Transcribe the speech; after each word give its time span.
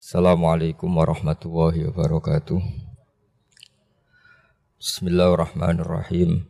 Assalamualaikum 0.00 0.96
warahmatullahi 0.96 1.84
wabarakatuh. 1.92 2.56
Bismillahirrahmanirrahim. 4.80 6.48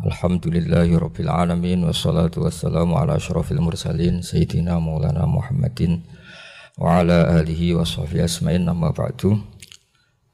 Alhamdulillahi 0.00 0.96
rabbil 0.96 1.28
alamin 1.28 1.84
wassalatu 1.84 2.48
wassalamu 2.48 2.96
ala 2.96 3.20
asyrafil 3.20 3.60
mursalin 3.60 4.24
sayyidina 4.24 4.80
Maulana 4.80 5.28
Muhammadin 5.28 6.00
wa 6.80 7.04
ala 7.04 7.44
alihi 7.44 7.76
wa 7.76 7.84
sahbihi 7.84 8.24
asma'in 8.24 8.64
amma 8.64 8.88
ba'du. 8.88 9.36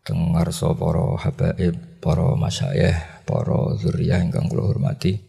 Tengarso 0.07 0.79
para 0.79 1.18
habaib, 1.18 1.75
para 1.98 2.39
masyayikh, 2.39 3.27
para 3.27 3.75
zuriyah 3.82 4.23
ingkang 4.23 4.46
kula 4.46 4.62
hormati. 4.62 5.27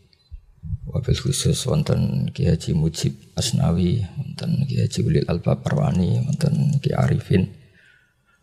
Wabil 0.89 1.21
khusus 1.21 1.69
wonten 1.69 2.33
Ki 2.33 2.49
Haji 2.49 2.73
Mujib 2.73 3.13
Asnawi, 3.37 4.01
wonten 4.17 4.65
Ki 4.65 4.81
Haji 4.81 4.99
Ulil 5.05 5.27
Albab 5.29 5.61
Parwani, 5.61 6.17
wonten 6.25 6.81
Ki 6.81 6.97
Arifin. 6.97 7.45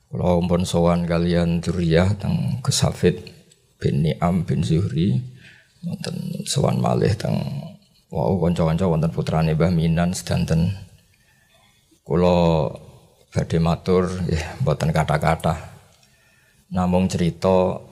Kula 0.06 0.38
umpun 0.38 0.62
sowan 0.62 1.10
kalian 1.10 1.58
dzurriyyah 1.58 2.14
teng 2.22 2.62
Kesafit 2.62 3.18
bin 3.82 4.06
Ni'am 4.06 4.46
bin 4.46 4.62
Zuhri, 4.62 5.18
wonten 5.82 6.46
sowan 6.46 6.78
malih 6.78 7.10
teng 7.18 7.34
wau 8.14 8.38
kanca-kanca 8.38 8.86
wonten 8.86 9.10
putrane 9.10 9.58
Mbah 9.58 9.74
Minan 9.74 10.14
sedanten. 10.14 10.70
Kula 12.06 12.70
badhe 13.34 13.58
matur 13.58 14.06
nggih 14.22 14.62
mboten 14.62 14.94
kata-kata. 14.94 15.74
Namung 16.70 17.10
cerita 17.10 17.82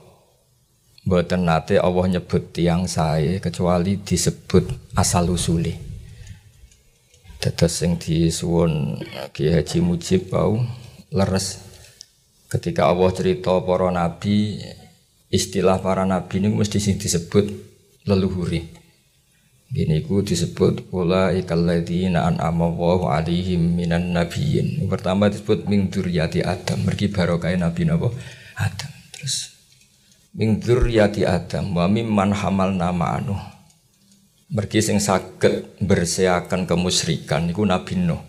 Mboten 1.05 1.45
nate 1.45 1.77
Allah 1.77 2.17
nyebut 2.17 2.49
tiang 2.49 2.89
saya 2.89 3.37
kecuali 3.37 4.01
disebut 4.01 4.97
asal 4.97 5.29
usuli. 5.29 5.77
Dados 7.37 7.77
sing 7.77 8.01
disuwun 8.01 8.97
Ki 9.29 9.53
Haji 9.53 9.85
Mujib 9.85 10.33
bau 10.33 10.65
leres 11.13 11.61
ketika 12.49 12.89
Allah 12.89 13.13
cerita 13.13 13.53
para 13.61 13.93
nabi 13.93 14.57
istilah 15.29 15.77
para 15.77 16.09
nabi 16.09 16.41
ini 16.41 16.49
mesti 16.49 16.81
sing 16.81 16.97
disebut 16.97 17.53
leluhuri. 18.09 18.65
Gini 19.69 20.01
ku 20.05 20.25
disebut 20.25 20.89
ula 20.89 21.37
ikalladzina 21.37 22.25
an'ama 22.25 22.65
Allahu 22.65 23.13
alaihim 23.13 23.77
minan 23.77 24.09
nabiyyin. 24.09 24.89
Pertama 24.89 25.29
disebut 25.29 25.69
min 25.69 25.93
dzurriyyati 25.93 26.41
Adam, 26.41 26.81
mergi 26.81 27.13
barokah 27.13 27.53
nabi 27.53 27.85
napa? 27.85 28.09
Adam. 28.57 28.89
Terus 29.13 29.54
min 30.35 30.59
dzurriyyati 30.59 31.23
Adam 31.23 31.71
wa 31.79 31.87
mimman 31.87 32.35
nama 32.75 33.07
anu. 33.15 33.39
Mergi 34.51 34.83
sing 34.83 34.99
saged 35.01 35.79
bersiakan 35.81 36.67
kemusyrikan 36.67 37.49
niku 37.49 37.63
Nabi 37.65 37.97
Nuh. 37.97 38.19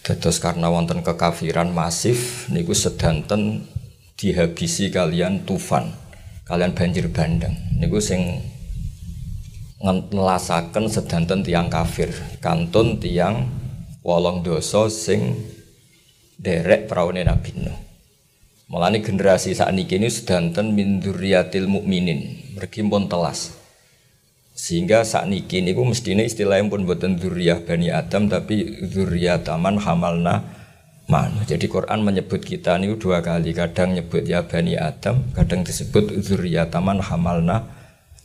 Dados 0.00 0.38
karena 0.38 0.70
wonten 0.70 1.02
kekafiran 1.02 1.74
masif 1.74 2.48
niku 2.48 2.72
sedanten 2.72 3.66
dihabisi 4.14 4.88
kalian 4.94 5.44
tufan, 5.44 5.90
kalian 6.46 6.72
banjir 6.72 7.10
bandang. 7.10 7.52
Niku 7.76 7.98
sing 7.98 8.40
ngelasaken 9.84 10.86
sedanten 10.88 11.44
tiang 11.44 11.68
kafir, 11.68 12.14
kantun 12.40 13.02
tiang 13.02 13.44
wolong 14.00 14.40
dosa 14.40 14.88
sing 14.88 15.34
derek 16.40 16.88
praune 16.88 17.26
Nabi 17.26 17.52
Nuh. 17.58 17.83
Mulane 18.64 19.04
generasi 19.04 19.52
saat 19.52 19.76
ini 19.76 19.84
ini 19.84 20.08
sedanten 20.08 20.72
min 20.72 20.96
dzurriyatil 21.04 21.68
mukminin, 21.68 22.40
mergi 22.56 22.80
pun 22.80 23.04
telas. 23.12 23.52
Sehingga 24.56 25.04
saat 25.04 25.28
niki 25.28 25.60
niku 25.60 25.84
mestine 25.84 26.24
istilahnya 26.24 26.70
pun 26.72 26.88
buatan 26.88 27.20
dzurriyah 27.20 27.66
Bani 27.66 27.90
Adam 27.90 28.30
tapi 28.30 28.86
dzurriyataman 28.86 29.82
hamalna 29.82 30.46
man. 31.10 31.44
Jadi 31.44 31.68
Quran 31.68 32.06
menyebut 32.06 32.40
kita 32.40 32.80
niku 32.80 33.10
dua 33.10 33.20
kali, 33.20 33.52
kadang 33.52 33.92
nyebut 33.92 34.24
ya 34.24 34.46
Bani 34.46 34.80
Adam, 34.80 35.28
kadang 35.36 35.66
disebut 35.66 36.16
dzurriyataman 36.24 37.04
hamalna 37.04 37.68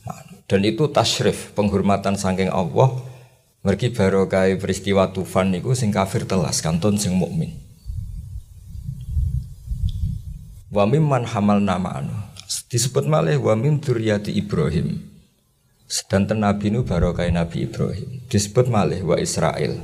man. 0.06 0.24
Dan 0.48 0.64
itu 0.64 0.88
tasyrif, 0.88 1.52
penghormatan 1.52 2.16
saking 2.16 2.48
Allah 2.48 2.94
mergi 3.60 3.92
barokah 3.92 4.48
peristiwa 4.56 5.12
tufan 5.12 5.52
niku 5.52 5.76
sing 5.76 5.92
kafir 5.92 6.24
telas, 6.24 6.64
kantun 6.64 6.96
sing 6.96 7.12
mukmin. 7.12 7.69
Wa 10.70 10.86
mimman 10.86 11.26
hamal 11.26 11.58
nama 11.58 11.98
anu. 11.98 12.14
Disebut 12.70 13.10
malih 13.10 13.42
wa 13.42 13.58
mim 13.58 13.82
dzurriyyati 13.82 14.30
Ibrahim. 14.38 15.02
Sedanten 15.90 16.46
Nabi 16.46 16.70
nu 16.70 16.86
barokah 16.86 17.26
Nabi 17.26 17.66
Ibrahim. 17.66 18.22
Disebut 18.30 18.70
malih 18.70 19.02
wa 19.02 19.18
Israel. 19.18 19.82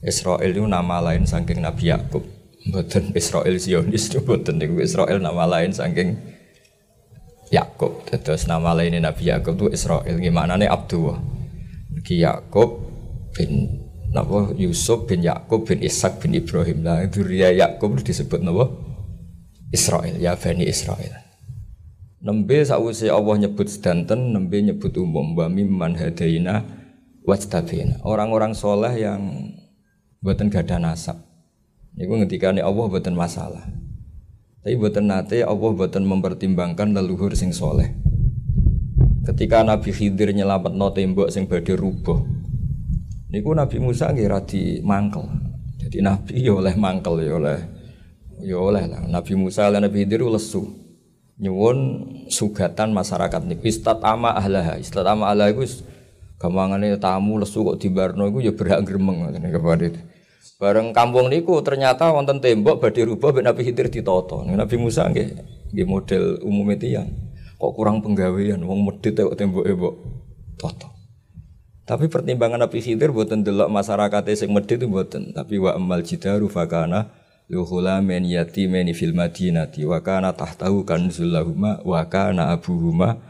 Israel 0.00 0.48
itu 0.48 0.64
nama 0.64 1.04
lain 1.04 1.28
saking 1.28 1.60
Nabi 1.60 1.92
Yakub. 1.92 2.24
Mboten 2.64 3.12
Israel 3.12 3.60
Zionis 3.60 4.08
mboten 4.08 4.56
niku 4.56 4.80
Israel 4.80 5.20
nama 5.20 5.44
lain 5.44 5.76
saking 5.76 6.16
Yakub. 7.52 8.08
Terus 8.08 8.48
nama 8.48 8.72
lain 8.72 8.96
Nabi 8.96 9.28
Yakub 9.28 9.60
itu 9.60 9.68
Israel. 9.68 10.16
Gimana 10.16 10.56
nih 10.56 10.72
Abdullah? 10.72 11.20
Ki 12.00 12.24
Yakub 12.24 12.88
bin 13.36 13.84
napa 14.16 14.56
Yusuf 14.56 15.04
bin 15.04 15.20
Yakub 15.20 15.68
bin 15.68 15.84
Ishak 15.84 16.24
bin 16.24 16.32
Ibrahim 16.32 16.80
lah 16.80 17.04
itu 17.04 17.20
Yakub 17.28 18.00
disebut 18.00 18.40
napa 18.40 18.85
Israel 19.76 20.16
ya 20.16 20.32
Bani 20.40 20.64
Israel. 20.64 21.12
Nembe 22.24 22.64
sausi 22.64 23.12
Allah 23.12 23.36
nyebut 23.44 23.68
sedanten, 23.68 24.32
nembe 24.32 24.56
nyebut 24.58 24.96
umum 24.96 25.36
wa 25.36 25.46
mimman 25.52 25.94
hadaina 26.00 26.64
wajtabina. 27.28 28.00
Orang-orang 28.02 28.56
soleh 28.56 29.04
yang 29.04 29.52
buatan 30.24 30.48
gada 30.48 30.80
nasab. 30.80 31.20
Niku 31.92 32.16
ngendikane 32.16 32.64
Allah 32.64 32.84
buatan 32.88 33.12
masalah. 33.12 33.62
Tapi 34.64 34.74
buatan 34.74 35.06
nate 35.06 35.44
Allah 35.44 35.70
buatan 35.70 36.02
mempertimbangkan 36.02 36.96
leluhur 36.96 37.36
sing 37.36 37.52
soleh. 37.52 37.92
Ketika 39.22 39.62
Nabi 39.62 39.94
Khidir 39.94 40.34
nyelamat 40.34 40.74
no 40.74 40.90
tembok 40.90 41.30
sing 41.30 41.46
badhe 41.46 41.76
rubuh. 41.76 42.26
Niku 43.30 43.54
Nabi 43.54 43.78
Musa 43.78 44.10
nggih 44.10 44.26
radi 44.26 44.62
mangkel. 44.82 45.22
Jadi 45.78 46.02
Nabi 46.02 46.42
ya 46.42 46.58
oleh 46.58 46.74
mangkel 46.74 47.22
ya 47.22 47.38
oleh 47.38 47.58
Ya 48.40 48.56
oleh 48.60 48.84
lah. 48.84 49.04
Nabi 49.08 49.32
Musa 49.38 49.68
dan 49.72 49.84
Nabi 49.84 50.04
Khidir 50.04 50.24
lesu. 50.26 50.66
Nyuwun 51.36 51.78
sugatan 52.32 52.96
masyarakat 52.96 53.44
niku 53.44 53.68
ama 54.00 54.32
ahlaha. 54.32 54.80
ama 55.04 55.28
ahlaha 55.28 55.52
iku 55.52 55.68
gampangane 56.40 56.96
tamu 56.96 57.36
lesu 57.36 57.60
kok 57.64 57.76
dibarno 57.80 58.24
iku 58.28 58.40
ya 58.40 58.52
berhak 58.56 58.84
gremeng 58.88 59.24
ngoten 59.24 59.44
kepada 59.52 59.84
itu. 59.84 60.00
Bareng 60.56 60.96
kampung 60.96 61.28
niku 61.28 61.60
ternyata 61.60 62.08
wonten 62.08 62.40
tembok 62.40 62.80
badhe 62.80 63.04
rubah 63.04 63.36
ben 63.36 63.44
Nabi 63.44 63.68
Khidir 63.68 63.92
ditata. 63.92 64.48
Nabi 64.48 64.76
Musa 64.80 65.04
nggih 65.08 65.28
nggih 65.76 65.86
model 65.88 66.40
umumnya 66.40 66.80
tiyang. 66.80 67.08
Kok 67.60 67.72
kurang 67.76 68.00
penggawean 68.00 68.64
wong 68.64 68.84
medhit 68.84 69.16
kok 69.16 69.36
temboke 69.36 69.72
mbok 69.76 69.94
tata. 70.56 70.88
Tapi 71.84 72.08
pertimbangan 72.08 72.64
Nabi 72.64 72.80
Khidir 72.80 73.12
buatan 73.12 73.44
delok 73.44 73.68
masyarakat 73.68 74.22
sing 74.32 74.56
medhit 74.56 74.80
itu 74.80 74.88
buatan. 74.88 75.36
Tapi 75.36 75.60
wa 75.60 75.76
amal 75.76 76.00
jidaru 76.00 76.48
fakana 76.48 77.12
Luhula 77.46 78.02
men 78.02 78.26
yatimeni 78.26 78.90
fil 78.90 79.14
madinati 79.14 79.86
wa 79.86 80.02
kana 80.02 80.34
tahtahu 80.34 80.82
kanzul 80.82 81.30
lahuma 81.30 81.78
wa 81.86 82.02
kana 82.10 82.50
abuhuma 82.50 83.22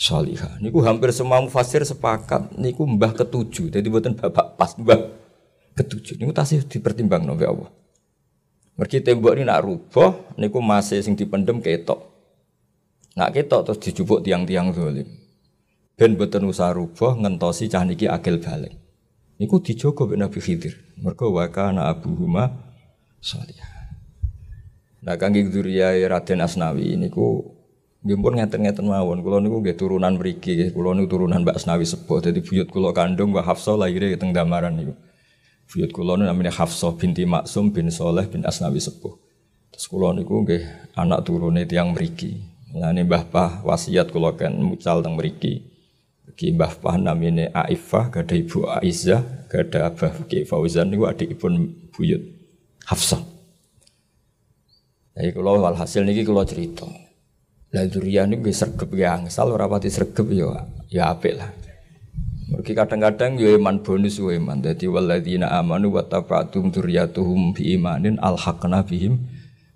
sholihah. 0.00 0.56
Niku 0.64 0.80
hampir 0.80 1.12
semua 1.12 1.44
mufasir 1.44 1.84
sepakat 1.84 2.56
niku 2.56 2.88
mbah 2.88 3.12
ketujuh. 3.12 3.68
Jadi 3.68 3.86
buatan 3.92 4.16
bapak 4.16 4.56
pas 4.56 4.72
mbah 4.80 5.12
ketujuh. 5.76 6.16
Niku 6.16 6.32
tasih 6.32 6.64
dipertimbang 6.64 7.20
nabi 7.20 7.44
Allah. 7.44 7.68
Mergi 8.80 9.04
tembok 9.04 9.36
ini 9.36 9.44
nak 9.44 9.60
rubah 9.60 10.40
niku 10.40 10.64
masih 10.64 11.04
sing 11.04 11.12
dipendem 11.12 11.60
ketok. 11.60 12.00
Nak 13.12 13.36
ketok 13.36 13.68
terus 13.68 13.78
dijupuk 13.84 14.24
tiang-tiang 14.24 14.72
zalim. 14.72 15.04
Ben 16.00 16.16
boten 16.16 16.48
usah 16.48 16.72
rubah 16.72 17.12
ngentosi 17.12 17.68
cah 17.68 17.84
niki 17.84 18.08
akil 18.08 18.40
balik. 18.40 18.72
Niku 19.36 19.60
dijogo 19.60 20.08
Nabi 20.08 20.40
Khidir. 20.40 20.96
Mergo 20.96 21.28
wa 21.28 21.44
kana 21.52 21.92
abuhuma 21.92 22.69
salihah. 23.20 23.80
Nah 25.00 25.16
kangge 25.16 25.48
dzurriyae 25.48 26.04
Raden 26.04 26.44
Asnawi 26.44 26.96
niku 27.00 27.56
nggih 28.04 28.16
pun 28.20 28.36
ngeten-ngeten 28.36 28.84
mawon. 28.84 29.24
Kula 29.24 29.40
niku 29.40 29.64
nggih 29.64 29.76
turunan 29.76 30.16
mriki. 30.16 30.72
Kula 30.72 30.92
niku 30.96 31.16
turunan 31.16 31.40
Mbak 31.40 31.56
Asnawi 31.56 31.88
sepuh. 31.88 32.20
Dadi 32.20 32.40
buyut 32.44 32.68
kula 32.68 32.92
kandung 32.92 33.32
Mbak 33.32 33.44
Hafsah 33.48 33.76
lahire 33.80 34.12
teng 34.20 34.36
Damaran 34.36 34.76
niku. 34.76 34.92
Buyut 35.72 35.92
kula 35.92 36.20
niku 36.20 36.28
namanya 36.28 36.52
Hafsah 36.52 36.92
binti 36.96 37.24
Maksum 37.24 37.72
bin 37.72 37.88
Soleh 37.88 38.28
bin 38.28 38.44
Asnawi 38.44 38.80
sepuh. 38.80 39.16
Terus 39.72 39.86
kula 39.88 40.12
niku 40.12 40.44
nggih 40.44 40.92
anak 40.96 41.24
turune 41.24 41.64
tiang 41.64 41.96
mriki. 41.96 42.40
Mulane 42.72 43.04
Mbah 43.08 43.24
Pah 43.32 43.50
wasiat 43.64 44.12
kula 44.12 44.36
kan 44.36 44.52
mucal 44.52 45.00
teng 45.00 45.16
mriki. 45.16 45.64
Ki 46.36 46.56
Mbah 46.56 46.80
Pah 46.80 46.96
namine 46.96 47.52
Aifah, 47.52 48.08
gada 48.08 48.32
Ibu 48.32 48.64
Aizah, 48.80 49.20
gada 49.48 49.92
Abah 49.92 50.24
Ki 50.24 50.48
Fauzan 50.48 50.88
niku 50.88 51.04
adikipun 51.04 51.68
buyut. 51.92 52.39
Hafsah. 52.86 53.22
Jadi 55.16 55.36
kalau 55.36 55.60
walhasil 55.60 56.00
niki 56.00 56.24
kalau 56.24 56.46
cerita. 56.48 56.88
Lah 57.70 57.86
durian 57.86 58.26
ini 58.26 58.42
gue 58.42 58.50
sergep 58.50 58.90
ya 58.98 59.14
angsal 59.14 59.52
ora 59.54 59.70
pati 59.70 59.86
sergep 59.86 60.26
ya 60.34 60.66
ya 60.90 61.14
apik 61.14 61.38
lah. 61.38 61.50
Mergi 62.50 62.74
kadang-kadang 62.74 63.38
yo 63.38 63.54
iman 63.54 63.78
bonus 63.78 64.18
yo 64.18 64.34
iman. 64.34 64.58
Dadi 64.58 64.90
walladzina 64.90 65.54
amanu 65.54 65.94
wa 65.94 66.02
tafa'tum 66.02 66.74
dzurriyyatuhum 66.74 67.54
bi 67.54 67.78
imanin 67.78 68.18
alhaqna 68.18 68.82
bihim 68.82 69.22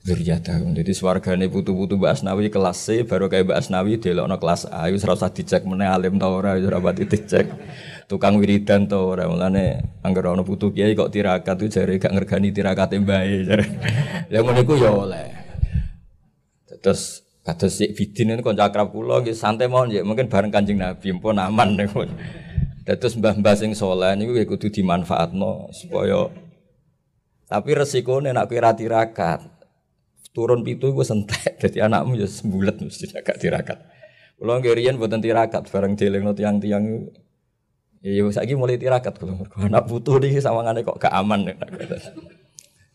dzurriyyatahum. 0.03 0.75
Dadi 0.75 0.91
swargane 0.91 1.47
putu-putu 1.47 1.95
Mbak 1.95 2.19
Asnawi 2.19 2.51
kelas 2.51 2.83
C 2.83 3.07
baru 3.07 3.31
kayak 3.31 3.47
Mbak 3.47 3.59
Asnawi 3.63 3.93
delokno 4.03 4.43
kelas 4.43 4.67
A 4.75 4.91
wis 4.91 5.07
ora 5.07 5.31
dicek 5.31 5.63
meneh 5.63 5.87
alim 5.87 6.19
ta 6.19 6.27
ora 6.27 6.59
wis 6.59 6.67
ora 6.67 6.83
pati 6.83 7.07
dicek. 7.07 7.47
Tukang 8.05 8.37
wiridan 8.37 8.85
ta 8.85 9.01
ora 9.01 9.25
mulane 9.25 9.97
anggere 10.05 10.29
ana 10.29 10.45
putu 10.45 10.69
kiai 10.71 10.93
kok 10.93 11.09
tirakat 11.09 11.57
tuh 11.57 11.69
jare 11.73 11.97
gak 11.97 12.13
ngergani 12.13 12.53
tirakate 12.53 13.01
mbae 13.01 13.49
jare. 13.49 13.65
Ya 14.33 14.45
ngono 14.45 14.61
iku 14.61 14.77
yo 14.77 15.09
oleh. 15.09 15.33
Terus 16.85 17.25
kata 17.41 17.73
si 17.73 17.89
Bidin 17.97 18.37
ini 18.37 18.43
konco 18.45 18.61
akrab 18.61 18.93
kula 18.93 19.25
nggih 19.25 19.37
santai 19.37 19.73
mawon 19.73 19.93
ya 19.93 20.05
mungkin 20.05 20.29
bareng 20.29 20.53
Kanjeng 20.53 20.81
Nabi 20.81 21.17
pun 21.17 21.41
aman 21.41 21.75
niku. 21.81 22.05
Dados 22.85 23.17
mbah-mbah 23.17 23.57
sing 23.57 23.73
saleh 23.73 24.13
niku 24.21 24.37
ya 24.37 24.45
kudu 24.45 24.69
dimanfaatno 24.69 25.73
supaya 25.73 26.29
tapi 27.49 27.77
resikonya 27.77 28.33
nak 28.33 28.49
kira 28.49 28.73
tirakat 28.73 29.45
turun 30.35 30.67
pitu 30.67 30.91
gue 30.91 31.07
sentek 31.07 31.57
jadi 31.63 31.79
anakmu 31.89 32.19
ya 32.19 32.29
sembulet 32.29 32.77
mesti 32.83 33.17
agak 33.17 33.41
tirakat. 33.41 33.79
Kalau 34.35 34.61
ngirian 34.61 34.99
buatan 34.99 35.23
tirakat 35.23 35.71
bareng 35.71 35.95
jeleng 35.97 36.27
tiang-tiang 36.35 36.85
Iya, 38.05 38.29
saya 38.29 38.53
mulai 38.53 38.77
tirakat 38.77 39.17
kalau 39.17 39.49
anak 39.57 39.89
butuh 39.89 40.21
nih 40.21 40.37
sama 40.37 40.61
kok 40.77 41.01
gak 41.01 41.15
aman. 41.17 41.57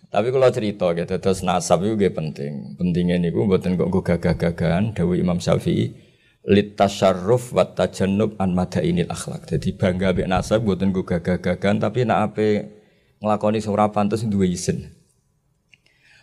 Tapi 0.09 0.27
kalau 0.29 0.50
cerita 0.53 0.94
gitu, 0.94 1.17
terus 1.17 1.41
nasab 1.41 1.81
itu 1.81 1.97
penting. 2.13 2.77
Pentingnya 2.77 3.17
nih 3.17 3.33
gue 3.33 3.41
buatan 3.41 3.73
kok 3.73 3.89
gue 3.89 4.06
gagah-gagahan. 4.06 4.94
Dawi 4.94 5.25
Imam 5.25 5.41
Syafi'i 5.41 6.09
litasarruf 6.45 7.53
wa 7.53 7.65
tajannub 7.65 8.38
an 8.38 8.53
madainil 8.53 9.09
akhlak. 9.09 9.50
Jadi 9.50 9.73
bangga 9.73 10.13
mbek 10.13 10.27
nasab 10.29 10.65
mboten 10.65 10.89
go 10.89 11.06
gagah-gagahan 11.06 11.77
tapi 11.77 12.05
nak 12.05 12.33
ape 12.33 12.47
nglakoni 13.21 13.62
sing 13.62 13.73
ora 13.73 13.89
pantes 13.94 14.25
duwe 14.25 14.50
izin. 14.50 14.89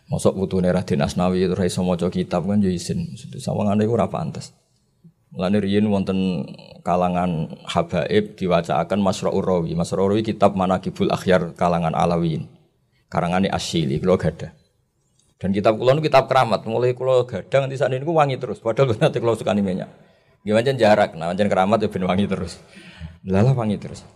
Mosok 0.06 0.38
putune 0.38 0.70
Raden 0.70 1.02
Asnawi 1.02 1.46
itu 1.46 1.54
iso 1.62 1.82
maca 1.82 2.06
kitab 2.10 2.46
kan 2.46 2.62
yo 2.62 2.70
izin. 2.70 3.06
Maksudnya 3.10 3.38
sawangane 3.42 3.82
iku 3.86 3.98
ora 3.98 4.06
pantes. 4.06 4.54
Mulane 5.36 5.60
riyen 5.60 5.84
wonten 5.92 6.48
kalangan 6.80 7.60
habaib 7.68 8.40
diwacaaken 8.40 9.04
Masra'ur 9.04 9.44
Rawi. 9.44 9.76
Masra'ur 9.76 10.16
Rawi 10.16 10.24
kitab 10.24 10.56
Manaqibul 10.56 11.12
Akhyar 11.12 11.52
kalangan 11.52 11.92
Alawiyin. 11.92 12.48
Karangane 13.12 13.52
Asyili 13.52 14.00
kula 14.00 14.16
gadah. 14.16 14.56
Dan 15.36 15.52
kitab 15.52 15.76
kula 15.76 15.92
kitab 16.00 16.32
keramat, 16.32 16.64
mulai 16.64 16.96
kula 16.96 17.28
gadang 17.28 17.68
nanti 17.68 17.76
saat 17.76 17.92
ini 17.92 18.08
wangi 18.08 18.40
terus. 18.40 18.64
Padahal 18.64 18.96
nanti 19.02 19.20
kula 19.20 19.36
suka 19.36 19.52
minyak. 19.52 19.92
Gimana 20.40 20.72
jarak, 20.72 21.18
nah 21.18 21.28
macam 21.28 21.46
keramat 21.52 21.84
ya 21.84 21.88
ben 21.92 22.06
wangi 22.08 22.24
terus. 22.24 22.56
Lala 23.26 23.52
wangi 23.52 23.76
terus. 23.76 24.06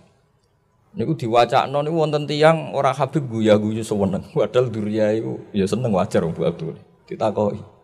Niku 0.97 1.15
diwacakno 1.15 1.85
niku 1.85 2.01
wonten 2.01 2.25
tiyang 2.25 2.73
ora 2.73 2.97
Habib 2.97 3.29
guya-guyu 3.29 3.85
seweneng. 3.85 4.25
Padahal 4.33 4.73
duria 4.73 5.13
itu 5.13 5.43
ya 5.53 5.69
seneng 5.69 5.93
wajar 5.93 6.25
wong 6.25 6.35
Abdul. 6.39 6.81
Ditakoki. 7.07 7.80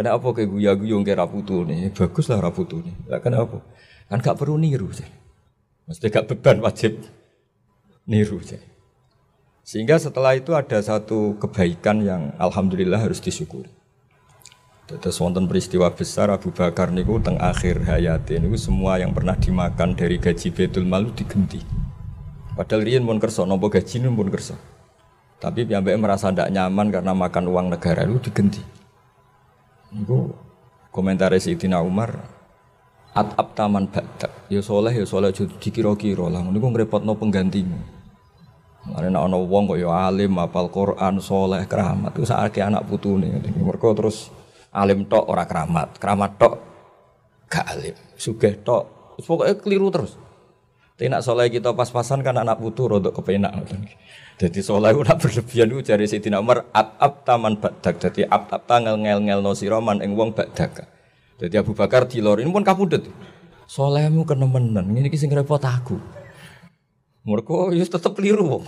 Kenapa 0.00 0.32
kayak 0.32 0.48
guya-guyu 0.48 0.96
kira 1.04 1.28
putu 1.28 1.60
nih? 1.68 1.92
Bagus 1.92 2.32
lah 2.32 2.40
raputu 2.40 2.80
nih. 2.80 2.96
Lah 3.04 3.20
kenapa? 3.20 3.60
Kan 4.08 4.24
gak 4.24 4.40
perlu 4.40 4.56
niru 4.56 4.88
sih. 4.96 5.04
Mesti 5.84 6.08
gak 6.08 6.24
beban 6.24 6.64
wajib 6.64 7.04
niru 8.08 8.40
sih. 8.40 8.56
Sehingga 9.60 10.00
setelah 10.00 10.40
itu 10.40 10.56
ada 10.56 10.80
satu 10.80 11.36
kebaikan 11.36 12.00
yang 12.00 12.32
alhamdulillah 12.40 12.96
harus 12.96 13.20
disyukuri. 13.20 13.68
Terus 14.88 15.20
wonten 15.20 15.44
peristiwa 15.44 15.92
besar 15.92 16.32
Abu 16.32 16.48
Bakar 16.48 16.88
niku 16.96 17.20
teng 17.20 17.36
akhir 17.36 17.84
hayat 17.84 18.24
niku 18.40 18.56
semua 18.56 18.96
yang 18.96 19.12
pernah 19.12 19.36
dimakan 19.36 20.00
dari 20.00 20.16
gaji 20.16 20.48
Betul 20.48 20.88
Malu 20.88 21.12
digenti. 21.12 21.60
Padahal 22.56 22.88
riyen 22.88 23.04
pun 23.04 23.20
kerso, 23.20 23.44
nopo 23.44 23.68
gaji 23.68 24.00
pun 24.00 24.32
kerso. 24.32 24.56
Tapi 25.36 25.68
piyambake 25.68 26.00
merasa 26.00 26.32
tidak 26.32 26.48
nyaman 26.56 26.88
karena 26.88 27.12
makan 27.12 27.44
uang 27.52 27.66
negara 27.68 28.08
itu 28.08 28.32
digenti. 28.32 28.79
Niku 29.90 30.34
komentar 30.94 31.34
Sayyidina 31.34 31.82
Umar 31.82 32.14
at 33.10 33.34
taman 33.58 33.90
badak. 33.90 34.30
Ya 34.46 34.62
soleh 34.62 34.94
ya 34.94 35.06
soleh 35.06 35.34
dikira-kira 35.34 36.30
lah. 36.30 36.42
Niku 36.46 36.70
ngrepotno 36.70 37.14
penggantimu. 37.18 38.00
Karena 38.80 39.28
ana 39.28 39.36
wong 39.36 39.76
kok 39.76 39.78
ya 39.78 39.92
alim, 40.08 40.40
apal 40.40 40.72
Quran, 40.72 41.20
soleh, 41.20 41.68
keramat. 41.68 42.16
Itu 42.16 42.24
saat 42.24 42.56
anak 42.56 42.88
putune. 42.88 43.28
Mereka 43.44 43.92
terus 43.92 44.32
alim 44.72 45.04
tok 45.04 45.28
ora 45.28 45.44
keramat, 45.44 46.00
keramat 46.00 46.30
tok 46.40 46.54
gak 47.50 47.66
alim, 47.76 47.96
sugih 48.16 48.56
tok. 48.62 49.18
Pokoknya 49.20 49.58
keliru 49.60 49.92
terus. 49.92 50.16
Tapi 50.96 51.12
nak 51.12 51.20
soleh 51.20 51.52
kita 51.52 51.76
pas-pasan 51.76 52.24
kan 52.24 52.40
anak 52.40 52.56
putu 52.56 52.88
rodok 52.88 53.20
kepenak. 53.20 53.52
Jadi 54.40 54.64
soleh 54.64 54.96
udah 54.96 55.20
berlebihan 55.20 55.68
itu 55.68 55.92
dari 55.92 56.08
Siti 56.08 56.32
Umar 56.32 56.64
at 56.72 56.96
ab 56.96 57.28
taman 57.28 57.60
badak. 57.60 58.00
Jadi 58.00 58.24
ab 58.24 58.48
ab 58.48 58.64
tanggal 58.64 58.96
ngel 58.96 59.20
ngel 59.20 59.44
no 59.44 59.52
siroman 59.52 60.00
eng 60.00 60.16
wong 60.16 60.32
badak. 60.32 60.88
Jadi 61.36 61.60
Abu 61.60 61.76
Bakar 61.76 62.08
dilorin 62.08 62.48
pun 62.48 62.64
kapudut. 62.64 63.04
Solehmu 63.68 64.24
kenemenan, 64.24 64.88
ini 64.96 65.12
kisah 65.12 65.28
repot 65.28 65.60
aku. 65.60 66.00
Mereka 67.28 67.76
ya 67.76 67.84
tetep 67.84 68.16
keliru 68.16 68.48
wong. 68.48 68.64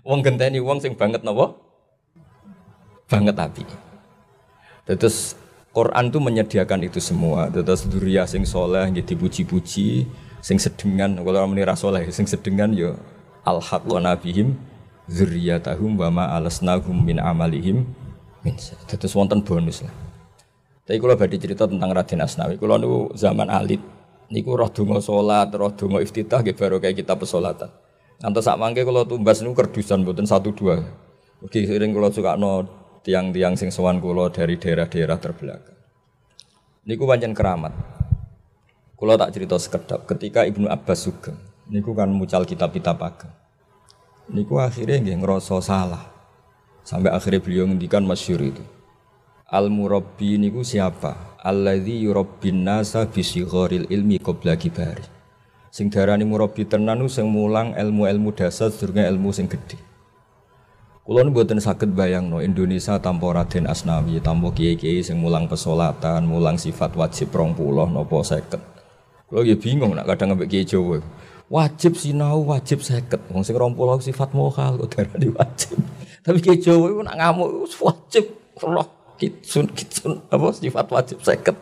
Wong 0.00 0.24
genteni 0.24 0.64
wong 0.64 0.80
sing 0.80 0.96
banget 0.96 1.20
napa? 1.20 1.60
Banget 3.04 3.36
api. 3.36 3.68
Terus 4.88 5.36
Quran 5.76 6.08
itu 6.08 6.18
menyediakan 6.24 6.88
itu 6.88 7.04
semua. 7.04 7.52
Terus 7.52 7.84
duria 7.84 8.24
sing 8.24 8.48
soleh 8.48 8.88
nggih 8.88 9.04
dipuji-puji, 9.04 10.08
sing 10.40 10.56
sedengan 10.56 11.20
kalau 11.20 11.44
orang 11.44 11.76
soleh, 11.76 12.08
sing 12.08 12.24
sedengan 12.24 12.72
yo 12.72 12.96
ya 12.96 13.14
al 13.44 13.60
dzurriyyatahum 15.06 15.98
wa 15.98 16.08
ma 16.10 16.24
alasnahum 16.34 16.94
min 17.02 17.22
amalihim 17.22 17.86
min. 18.42 18.54
Terus 18.86 19.14
wonten 19.14 19.42
bonus 19.42 19.82
lah. 19.82 19.94
Tapi 20.86 21.02
kalau 21.02 21.18
badhe 21.18 21.34
cerita 21.34 21.66
tentang 21.66 21.90
Raden 21.90 22.22
Asnawi, 22.22 22.62
kalau 22.62 22.78
nu 22.78 23.10
zaman 23.18 23.50
alit, 23.50 23.82
niku 24.30 24.54
roh 24.54 24.70
donga 24.70 25.02
salat, 25.02 25.50
roh 25.50 25.74
donga 25.74 25.98
iftitah 25.98 26.46
nggih 26.46 26.54
baru 26.54 26.78
kayak 26.78 27.02
kita 27.02 27.18
pesolatan. 27.18 27.74
Ngantos 28.22 28.46
sak 28.46 28.56
mangke 28.56 28.86
kula 28.86 29.02
tumbas 29.02 29.42
niku 29.42 29.58
kerdusan 29.58 30.06
mboten 30.06 30.30
satu 30.30 30.54
dua. 30.54 30.78
Mugi 31.42 31.66
sering 31.66 31.90
kula 31.90 32.14
sukakno 32.14 32.70
tiang-tiang 33.02 33.58
sing 33.58 33.74
sowan 33.74 33.98
kula 33.98 34.30
dari 34.30 34.56
daerah-daerah 34.56 35.18
terbelakang. 35.18 35.76
Niku 36.86 37.02
pancen 37.04 37.34
keramat. 37.34 37.74
Kula 38.96 39.18
tak 39.20 39.34
cerita 39.36 39.60
sekedap 39.60 40.08
ketika 40.08 40.46
Ibnu 40.48 40.70
Abbas 40.70 41.04
sugeng. 41.04 41.36
Niku 41.66 41.92
kan 41.92 42.08
mucal 42.08 42.46
kitab-kitab 42.46 42.96
ageng. 43.02 43.34
Niku 44.30 44.58
akhirnya 44.58 44.98
nggih 45.02 45.22
ngerasa 45.22 45.62
salah. 45.62 46.04
Sampai 46.82 47.14
akhirnya 47.14 47.42
beliau 47.42 47.64
ngendikan 47.66 48.02
masyhur 48.02 48.42
itu. 48.42 48.62
Al 49.46 49.70
murabbi 49.70 50.38
niku 50.38 50.66
siapa? 50.66 51.36
alladzi 51.46 52.02
yurabbin 52.02 52.66
nasa 52.66 53.06
bisigharil 53.06 53.86
ilmi 53.86 54.18
qabla 54.18 54.58
kibari. 54.58 55.06
Sing 55.70 55.94
darani 55.94 56.26
murabbi 56.26 56.66
tenan 56.66 57.06
sing 57.06 57.30
mulang 57.30 57.70
ilmu-ilmu 57.78 58.34
dasar 58.34 58.74
sedurunge 58.74 59.06
ilmu 59.06 59.30
sing 59.30 59.46
gedhe. 59.46 59.78
Kula 61.06 61.22
mboten 61.22 61.62
saged 61.62 61.94
bayangno 61.94 62.42
Indonesia 62.42 62.98
tanpa 62.98 63.30
Raden 63.30 63.70
Asnawi, 63.70 64.18
tanpa 64.18 64.50
kiai-kiai 64.50 65.06
sing 65.06 65.22
mulang 65.22 65.46
pesolatan, 65.46 66.26
mulang 66.26 66.58
sifat 66.58 66.98
wajib 66.98 67.30
20 67.30 67.94
napa 67.94 68.18
50. 68.26 68.58
Kula 69.30 69.46
ya 69.46 69.54
bingung 69.54 69.94
nak 69.94 70.10
kadang 70.10 70.34
ambek 70.34 70.50
kiai 70.50 70.66
Jawa. 70.66 70.98
Wajib 71.46 71.94
sinau, 71.94 72.42
wajib 72.42 72.82
seket. 72.82 73.22
Wong 73.30 73.46
sing 73.46 73.54
20 73.54 73.78
sifat 74.02 74.34
mohal 74.34 74.82
kok 74.82 74.98
darani 74.98 75.30
wajib. 75.30 75.78
Tapi 76.26 76.38
kiai 76.42 76.58
Jawa 76.58 77.06
nak 77.06 77.14
ngamuk 77.14 77.70
wajib. 77.78 78.24
Allah 78.56 78.86
kitsun 79.20 79.68
kitsun 79.72 80.12
apa 80.32 80.48
sifat 80.52 80.86
wajib 80.92 81.20
seket 81.24 81.56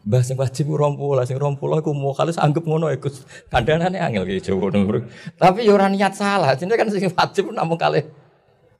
Mbah 0.00 0.24
sing 0.24 0.32
wajib 0.40 0.72
rompulah 0.72 1.28
sing 1.28 1.36
rompulah 1.36 1.84
aku 1.84 1.92
mau 1.92 2.16
kali 2.16 2.32
anggap 2.32 2.64
ngono 2.64 2.88
ya 2.88 2.96
Gus. 2.96 3.20
Kandhanane 3.52 4.00
angel 4.00 4.24
ki 4.24 4.48
Jawa 4.48 4.72
ngono. 4.72 5.04
Tapi 5.36 5.68
ya 5.68 5.76
ora 5.76 5.92
niat 5.92 6.16
salah. 6.16 6.56
Jadi 6.56 6.72
kan 6.72 6.88
sing 6.88 7.04
wajib 7.12 7.52
namung 7.52 7.76
kali 7.76 8.00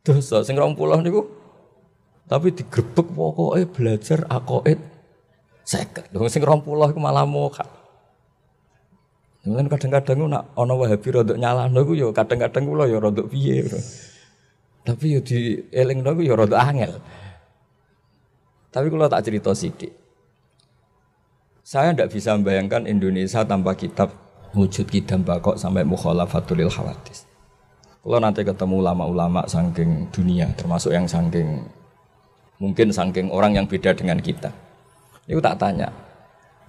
dosa 0.00 0.40
sing 0.40 0.56
rompulah 0.56 0.96
niku 1.04 1.28
tapi 2.24 2.56
digrebek 2.56 3.12
pokoknya 3.12 3.68
belajar 3.68 4.18
akoid 4.32 4.80
seket. 5.60 6.08
Lho 6.16 6.24
sing 6.32 6.40
rompulah 6.40 6.88
iku 6.88 7.00
malah 7.04 7.28
mokal. 7.28 7.68
Mungkin 9.40 9.72
kadang-kadang 9.72 10.28
nak 10.28 10.52
ana 10.52 10.74
Wahabi 10.76 11.08
rodok 11.16 11.36
nyalahno 11.40 11.80
iku 11.80 11.92
ya 11.96 12.06
kadang-kadang 12.12 12.68
kula 12.68 12.84
ya 12.84 13.00
rodok 13.00 13.32
piye. 13.32 13.64
Tapi 14.84 15.16
ya 15.16 15.20
di 15.24 15.64
elingno 15.72 16.12
iku 16.12 16.22
ya 16.28 16.34
rodok 16.36 16.60
angel. 16.60 16.92
Tapi 18.70 18.86
kalau 18.86 19.08
tak 19.08 19.24
cerita 19.26 19.50
sidik, 19.56 19.90
saya 21.64 21.90
tidak 21.90 22.12
bisa 22.12 22.36
membayangkan 22.36 22.86
Indonesia 22.86 23.42
tanpa 23.42 23.74
kitab 23.74 24.12
wujud 24.54 24.86
kidam 24.86 25.24
bakok 25.24 25.56
sampai 25.56 25.82
mukhalafatul 25.88 26.60
khawatis. 26.68 27.26
Kalau 28.00 28.20
nanti 28.20 28.44
ketemu 28.44 28.80
ulama-ulama 28.80 29.44
sangking 29.48 30.08
dunia, 30.12 30.48
termasuk 30.56 30.92
yang 30.92 31.04
sangking 31.04 31.64
mungkin 32.60 32.92
sangking 32.92 33.32
orang 33.32 33.56
yang 33.56 33.66
beda 33.66 33.96
dengan 33.96 34.20
kita. 34.20 34.52
Itu 35.26 35.40
tak 35.40 35.58
tanya, 35.60 35.88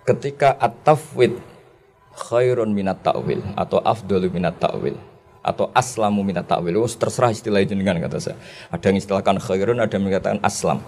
ketika 0.08 0.56
at-tafwid 0.58 1.50
khairun 2.22 2.70
minat 2.70 3.01
ta'wil 3.01 3.42
atau 3.58 3.82
afdalu 3.82 4.30
minat 4.30 4.62
ta'wil 4.62 4.94
atau 5.42 5.74
aslamu 5.74 6.22
minat 6.22 6.46
ta'wil. 6.46 6.78
Oh, 6.78 6.86
terserah 6.86 7.34
istilah 7.34 7.66
jenengan 7.66 7.98
kata 7.98 8.22
saya. 8.22 8.38
Ada 8.70 8.94
yang 8.94 9.01
istilahkan 9.01 9.42
khairun, 9.42 9.82
ada 9.82 9.90
yang 9.90 10.06
mengatakan 10.06 10.38
aslam. 10.46 10.86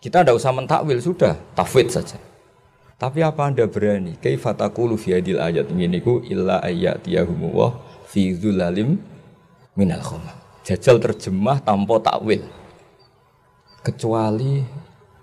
Kita 0.00 0.24
tidak 0.24 0.40
usah 0.40 0.56
mentakwil 0.56 0.96
sudah, 0.96 1.36
tafwid 1.52 1.92
saja. 1.92 2.16
Tapi 2.96 3.20
apa 3.20 3.52
anda 3.52 3.68
berani? 3.68 4.16
Kaifatakulu 4.16 4.96
fi 4.96 5.20
hadil 5.20 5.40
ayat 5.40 5.68
ini 5.72 6.00
ku 6.00 6.24
illa 6.24 6.60
ayatiyahumu 6.64 7.48
wa 7.52 7.76
fi 8.08 8.32
dzulalim 8.32 8.96
minal 9.76 10.00
khumam. 10.00 10.36
Jajal 10.64 11.00
terjemah 11.00 11.60
tanpa 11.60 12.00
takwil. 12.00 12.44
Kecuali 13.80 14.64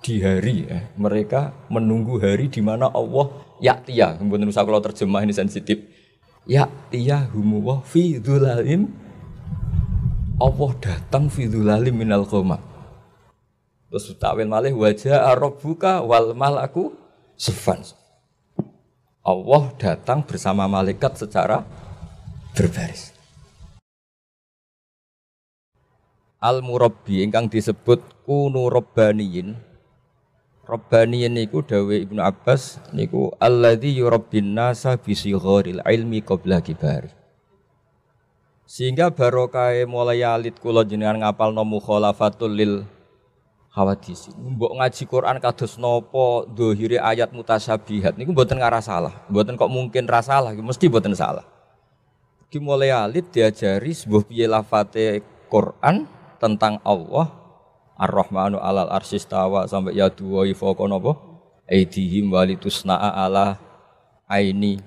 di 0.02 0.22
hari 0.22 0.66
eh, 0.70 0.94
mereka 0.98 1.54
menunggu 1.70 2.18
hari 2.22 2.50
di 2.50 2.62
mana 2.62 2.90
Allah 2.90 3.30
yaktia. 3.64 4.18
Kemudian 4.18 4.50
usah 4.50 4.64
kalau 4.66 4.82
terjemah 4.82 5.24
ini 5.26 5.34
sensitif. 5.34 5.82
Yaktiyahumu 6.48 7.60
wa 7.60 7.78
fi 7.84 8.24
dzulalim 8.24 8.88
Allah 10.40 10.72
datang 10.80 11.28
fi 11.28 11.44
dzulalim 11.44 11.92
minal 11.92 12.24
khumam 12.24 12.64
Terus 13.88 14.16
takwil 14.16 14.48
malih 14.48 14.76
wajah 14.76 15.32
buka 15.60 16.04
wal 16.04 16.36
malaku 16.36 16.92
sefan. 17.40 17.84
Allah 19.24 19.64
datang 19.80 20.24
bersama 20.24 20.68
malaikat 20.68 21.20
secara 21.20 21.64
berbaris. 22.52 23.16
Al 26.40 26.64
murabbi 26.64 27.24
ingkang 27.24 27.48
disebut 27.48 28.04
kunu 28.28 28.68
rabbaniyin. 28.72 29.67
Rabbaniyin 30.68 31.32
niku 31.32 31.64
dawe 31.64 31.96
Ibnu 31.96 32.20
Abbas 32.20 32.84
niku 32.92 33.32
alladzi 33.40 33.96
yurabbin 34.04 34.52
nasa 34.52 35.00
bi 35.00 35.16
sigharil 35.16 35.80
ilmi 35.80 36.20
qabla 36.20 36.60
kibari. 36.60 37.08
Sehingga 38.68 39.08
barokah 39.08 39.72
mulai 39.88 40.28
alit 40.28 40.60
kula 40.60 40.84
jenengan 40.84 41.24
ngapal 41.24 41.56
nomu 41.56 41.80
khalafatul 41.80 42.52
lil 42.52 42.84
hawadis. 43.72 44.28
Mbok 44.36 44.76
ngaji 44.76 45.04
Quran 45.08 45.40
kados 45.40 45.80
nopo 45.80 46.44
dohire 46.44 47.00
ayat 47.00 47.32
mutasyabihat 47.32 48.20
niku 48.20 48.36
mboten 48.36 48.60
ngarah 48.60 48.84
salah. 48.84 49.24
Mboten 49.32 49.56
kok 49.56 49.72
mungkin 49.72 50.04
rasalah, 50.04 50.52
mesti 50.52 50.92
mboten 50.92 51.16
salah. 51.16 51.48
Ki 52.52 52.60
mulai 52.60 52.92
alit 52.92 53.32
diajari 53.32 53.96
sebuah 53.96 54.28
piye 54.28 54.52
lafate 54.52 55.24
Quran 55.48 56.04
tentang 56.44 56.84
Allah 56.84 57.47
Ar-Rahmanu 57.98 58.62
alal 58.62 58.94
arsis 58.94 59.26
tawa 59.26 59.66
sampai 59.66 59.98
ya 59.98 60.08
dua 60.08 60.46
fawqa 60.54 60.86
napa 60.86 61.18
aidihim 61.66 62.30
walitusna'a 62.30 63.26
ala 63.26 63.58
aini 64.30 64.80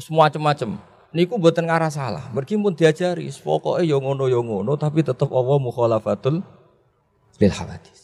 semua 0.00 0.26
macam-macam 0.32 0.80
niku 1.12 1.36
mboten 1.36 1.68
ngarah 1.68 1.92
salah 1.92 2.24
mergi 2.32 2.56
pun 2.56 2.72
diajari 2.72 3.28
pokoke 3.28 3.84
ya 3.84 4.00
ngono 4.00 4.26
ya 4.32 4.40
ngono 4.40 4.74
tapi 4.80 5.04
tetap 5.04 5.28
Allah 5.28 5.60
mukhalafatul 5.60 6.40
lil 7.36 7.52
hawadis 7.52 8.02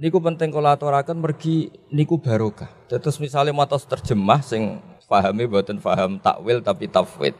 Niku 0.00 0.16
penting 0.16 0.48
kalau 0.48 0.72
aturakan 0.72 1.20
pergi 1.20 1.68
niku 1.92 2.16
barokah. 2.16 2.72
Terus 2.88 3.20
misalnya 3.20 3.52
mau 3.52 3.68
terjemah 3.68 4.40
sing 4.40 4.80
pahami 5.04 5.44
buatan 5.44 5.76
paham 5.76 6.16
takwil 6.16 6.64
tapi 6.64 6.88
tafwid. 6.88 7.36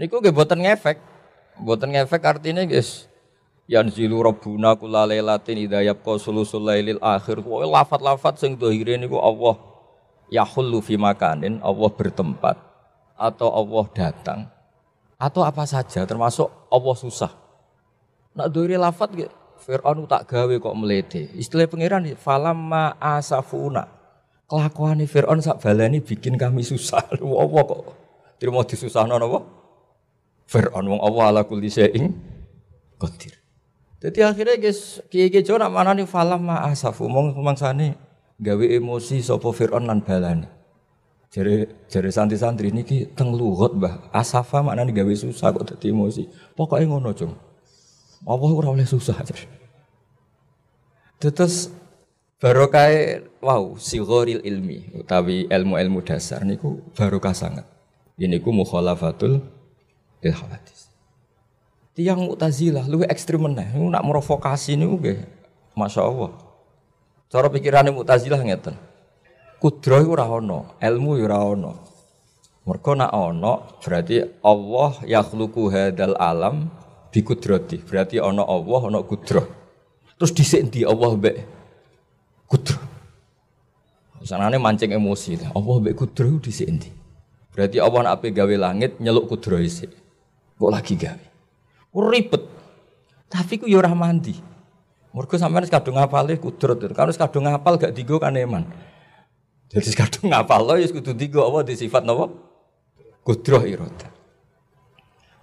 Niku 0.00 0.24
gak 0.24 0.32
buatan 0.32 0.64
ngefek. 0.64 0.96
Buatan 1.60 1.92
ngefek 1.92 2.24
artinya 2.24 2.64
guys. 2.64 3.04
Yanzilu 3.68 4.24
rabbuna 4.24 4.74
kula 4.80 5.04
lailatin 5.04 5.60
idza 5.60 5.84
yabqa 5.84 6.16
sulusul 6.16 6.64
lailil 6.64 6.98
akhir. 7.04 7.44
Pokoke 7.44 7.68
lafat-lafat 7.68 8.40
sing 8.40 8.56
dohire 8.56 8.96
niku 8.96 9.20
Allah 9.20 9.60
yahullu 10.32 10.80
fi 10.80 10.96
makanin, 10.96 11.60
Allah 11.60 11.90
bertempat 11.92 12.56
atau 13.20 13.52
Allah 13.52 13.84
datang 13.92 14.40
atau 15.18 15.42
apa 15.42 15.66
saja 15.66 16.06
termasuk 16.06 16.46
Allah 16.70 16.96
susah. 16.96 17.32
Nak 18.38 18.48
dohire 18.54 18.78
lafat 18.78 19.10
gitu 19.18 19.34
Fir'aun 19.58 20.06
tak 20.06 20.30
gawe 20.30 20.54
kok 20.62 20.76
melete. 20.78 21.34
Istilah 21.34 21.66
pangeran 21.66 22.06
falamma 22.14 22.94
asafuna. 23.02 23.90
Kelakuan 24.46 25.02
Fir'aun 25.04 25.42
sak 25.42 25.58
balani 25.58 25.98
bikin 25.98 26.38
kami 26.38 26.62
susah. 26.62 27.02
Apa 27.44 27.60
kok? 27.66 27.82
Terima 28.38 28.62
disusahno 28.62 29.18
napa? 29.18 29.42
Fir'aun 30.46 30.86
wong 30.86 31.00
Allah 31.02 31.24
ala 31.34 31.42
kulli 31.42 31.68
syai'in 31.68 32.14
qadir. 32.96 33.37
Jadi 33.98 34.22
akhirnya 34.22 34.54
guys, 34.62 35.02
Jawa 35.10 35.66
nak 35.66 35.72
mana 35.74 35.90
nih 35.90 36.06
falam 36.06 36.46
ma 36.46 36.62
asafu, 36.70 37.10
mong 37.10 37.34
mangsane 37.42 37.98
gawe 38.38 38.66
emosi 38.78 39.18
sopo 39.18 39.50
Fir'aun 39.50 39.90
lan 39.90 40.06
balani. 40.06 40.46
Jare 41.28 41.86
jare 41.92 42.08
santri-santri 42.08 42.72
niki 42.72 43.10
teng 43.12 43.34
luhut 43.34 43.76
Mbah. 43.76 44.14
Asafa 44.14 44.64
maknane 44.64 44.94
gawe 44.94 45.12
susah 45.12 45.52
kok 45.52 45.74
dadi 45.74 45.90
emosi. 45.90 46.24
Pokoke 46.56 46.86
ngono, 46.86 47.12
Cung. 47.12 47.34
Allah 48.24 48.50
ora 48.54 48.68
oleh 48.72 48.86
susah. 48.86 49.18
Terus 51.18 51.74
barokah 52.38 53.18
wow 53.42 53.74
sigoril 53.74 54.38
ilmi 54.46 54.94
utawi 54.94 55.50
ilmu-ilmu 55.50 56.06
dasar 56.06 56.46
niku 56.46 56.78
barokah 56.94 57.34
sangat. 57.34 57.66
Ini 58.14 58.38
ku 58.38 58.54
mukhalafatul 58.54 59.42
lil 60.22 60.34
hawadis. 60.34 60.77
Tiang 61.98 62.30
Mu'tazilah 62.30 62.86
lu 62.86 63.02
ekstrim 63.02 63.42
meneh, 63.42 63.74
nak 63.74 64.06
merovokasi 64.06 64.78
niku 64.78 65.02
nggih 65.02 65.18
Masya 65.74 66.06
Allah. 66.06 66.30
Cara 67.26 67.50
pikirannya 67.50 67.90
Mu'tazilah 67.90 68.38
ngeten. 68.38 68.78
Kudroh 69.58 70.06
ora 70.06 70.30
ana, 70.30 70.78
ilmu 70.78 71.18
ora 71.18 71.42
ana. 71.42 71.74
Mergo 72.62 72.94
nak 72.94 73.10
ana 73.10 73.66
berarti 73.82 74.22
Allah 74.46 74.94
yakhluqu 75.10 75.74
hadal 75.74 76.14
alam 76.22 76.70
bi 77.10 77.18
kudrati. 77.26 77.82
Berarti 77.82 78.22
ana 78.22 78.46
Allah, 78.46 78.80
ana 78.94 79.02
kudroh. 79.02 79.50
Terus 80.22 80.30
dhisik 80.30 80.70
di 80.70 80.86
Allah 80.86 81.18
mbek 81.18 81.34
kudroh. 82.46 82.78
Sanane 84.22 84.54
mancing 84.62 84.94
emosi. 84.94 85.34
Allah 85.50 85.76
mbek 85.82 85.98
kudroh 85.98 86.38
dhisik 86.38 86.70
ndi? 86.70 86.94
Berarti 87.50 87.82
Allah 87.82 88.14
nak 88.14 88.22
gawe 88.22 88.54
langit 88.54 89.02
nyeluk 89.02 89.26
kudroh 89.26 89.58
isik. 89.58 89.90
Kok 90.62 90.70
lagi 90.70 90.94
gawe? 90.94 91.27
Ribet. 91.94 92.44
Tapi 93.28 93.60
ku 93.60 93.66
yo 93.68 93.80
mandi. 93.92 94.36
Mergo 95.12 95.34
sampean 95.40 95.64
wis 95.64 95.72
kadung 95.72 95.96
ngapale 95.96 96.36
kudrot. 96.36 96.80
Kalau 96.92 97.10
wis 97.10 97.20
kadung 97.20 97.48
ngapal 97.48 97.80
gak 97.80 97.96
digo 97.96 98.20
kan 98.20 98.36
eman. 98.36 98.64
Jadi 99.68 99.92
kadung 99.96 100.32
ngapal 100.32 100.64
lo 100.64 100.74
ya 100.76 100.88
kudu 100.88 101.12
digo 101.12 101.44
apa 101.44 101.64
di 101.64 101.76
sifat 101.76 102.04
napa? 102.04 102.28
Kudroh 103.24 103.64
iroda. 103.64 104.08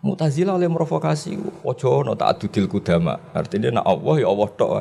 Mutazila 0.06 0.54
oleh 0.54 0.70
merovokasi, 0.70 1.34
ojo 1.66 2.06
no 2.06 2.14
tak 2.14 2.38
adudil 2.38 2.70
kudama. 2.70 3.18
Artinya 3.34 3.82
nak 3.82 3.90
Allah 3.90 4.16
ya 4.22 4.28
Allah 4.30 4.50
tok 4.54 4.72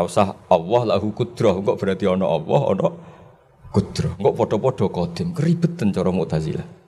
usah 0.00 0.32
Allah 0.48 0.82
lahu 0.96 1.12
kudroh, 1.12 1.60
kok 1.60 1.76
berarti 1.76 2.08
ono 2.08 2.24
Allah, 2.24 2.60
ono 2.72 2.88
kudroh. 3.68 4.16
Kok 4.16 4.34
podo-podo 4.38 4.86
kodim, 4.88 5.36
keribetan 5.36 5.92
cara 5.92 6.08
Mutazila. 6.08 6.79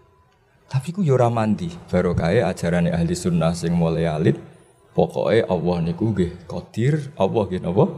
Tapi 0.73 0.89
ku 0.89 1.05
yo 1.05 1.21
ora 1.21 1.29
mandi, 1.29 1.69
baru 1.93 2.17
kaya 2.17 2.49
ajaran 2.49 2.89
ahli 2.89 3.13
sunnah 3.13 3.53
sing 3.53 3.77
mulai 3.77 4.09
alit. 4.09 4.41
Pokoknya 4.97 5.45
Allah 5.53 5.77
niku 5.85 6.17
nggih 6.17 6.49
qadir, 6.49 7.13
Allah 7.21 7.45
nggih 7.45 7.61
napa? 7.61 7.93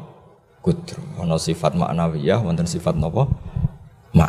Kudroh. 0.59 1.23
Ono 1.23 1.39
sifat 1.39 1.79
maknawiyah, 1.79 2.43
wonten 2.43 2.67
sifat 2.67 2.99
napa? 2.99 3.31
Ma. 4.11 4.27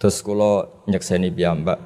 Terus 0.00 0.24
kula 0.24 0.72
nyekseni 0.88 1.28
piyambak 1.28 1.76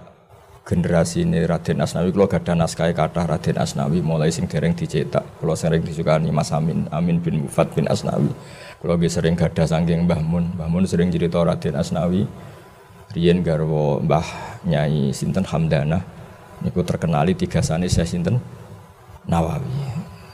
generasi 0.62 1.26
ini 1.26 1.42
Raden 1.42 1.82
Asnawi 1.82 2.14
kalau 2.14 2.30
gak 2.30 2.46
ada 2.46 2.54
naskah 2.54 2.94
kata 2.94 3.26
Raden 3.26 3.58
Asnawi 3.58 3.98
mulai 3.98 4.30
sing 4.30 4.46
dereng 4.46 4.78
dicetak 4.78 5.26
kalau 5.42 5.58
sering 5.58 5.82
disukani 5.82 6.30
Mas 6.30 6.54
Amin 6.54 6.86
Amin 6.94 7.18
bin 7.18 7.42
Mufat 7.42 7.74
bin 7.74 7.90
Asnawi 7.90 8.30
kalau 8.78 8.94
sering 9.10 9.34
gak 9.34 9.58
ada 9.58 9.66
sangking 9.66 10.06
Mbah 10.06 10.22
Mun 10.22 10.54
Mbah 10.54 10.70
Mun 10.70 10.86
sering 10.86 11.10
cerita 11.10 11.42
Raden 11.42 11.74
Asnawi 11.74 12.30
Rien 13.12 13.44
Garwo 13.44 14.00
Mbah 14.00 14.26
Nyai 14.64 15.12
Sinten 15.12 15.44
Hamdana 15.44 16.00
niku 16.64 16.80
terkenali 16.80 17.36
tiga 17.36 17.60
sani 17.60 17.88
saya 17.92 18.08
Sinten 18.08 18.40
Nawawi 19.28 19.68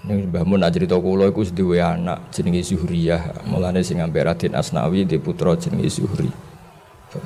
ini 0.08 0.24
Mbah 0.30 0.46
Mun 0.46 0.64
cerita 0.70 0.96
kula 0.96 1.28
iku 1.28 1.44
anak 1.82 2.30
jenenge 2.32 2.62
Zuhriyah 2.62 3.44
mulane 3.50 3.82
sing 3.82 3.98
ambek 3.98 4.24
Raden 4.24 4.54
Asnawi 4.54 5.04
di 5.04 5.18
putra 5.18 5.58
jenenge 5.58 5.90
Zuhri 5.90 6.30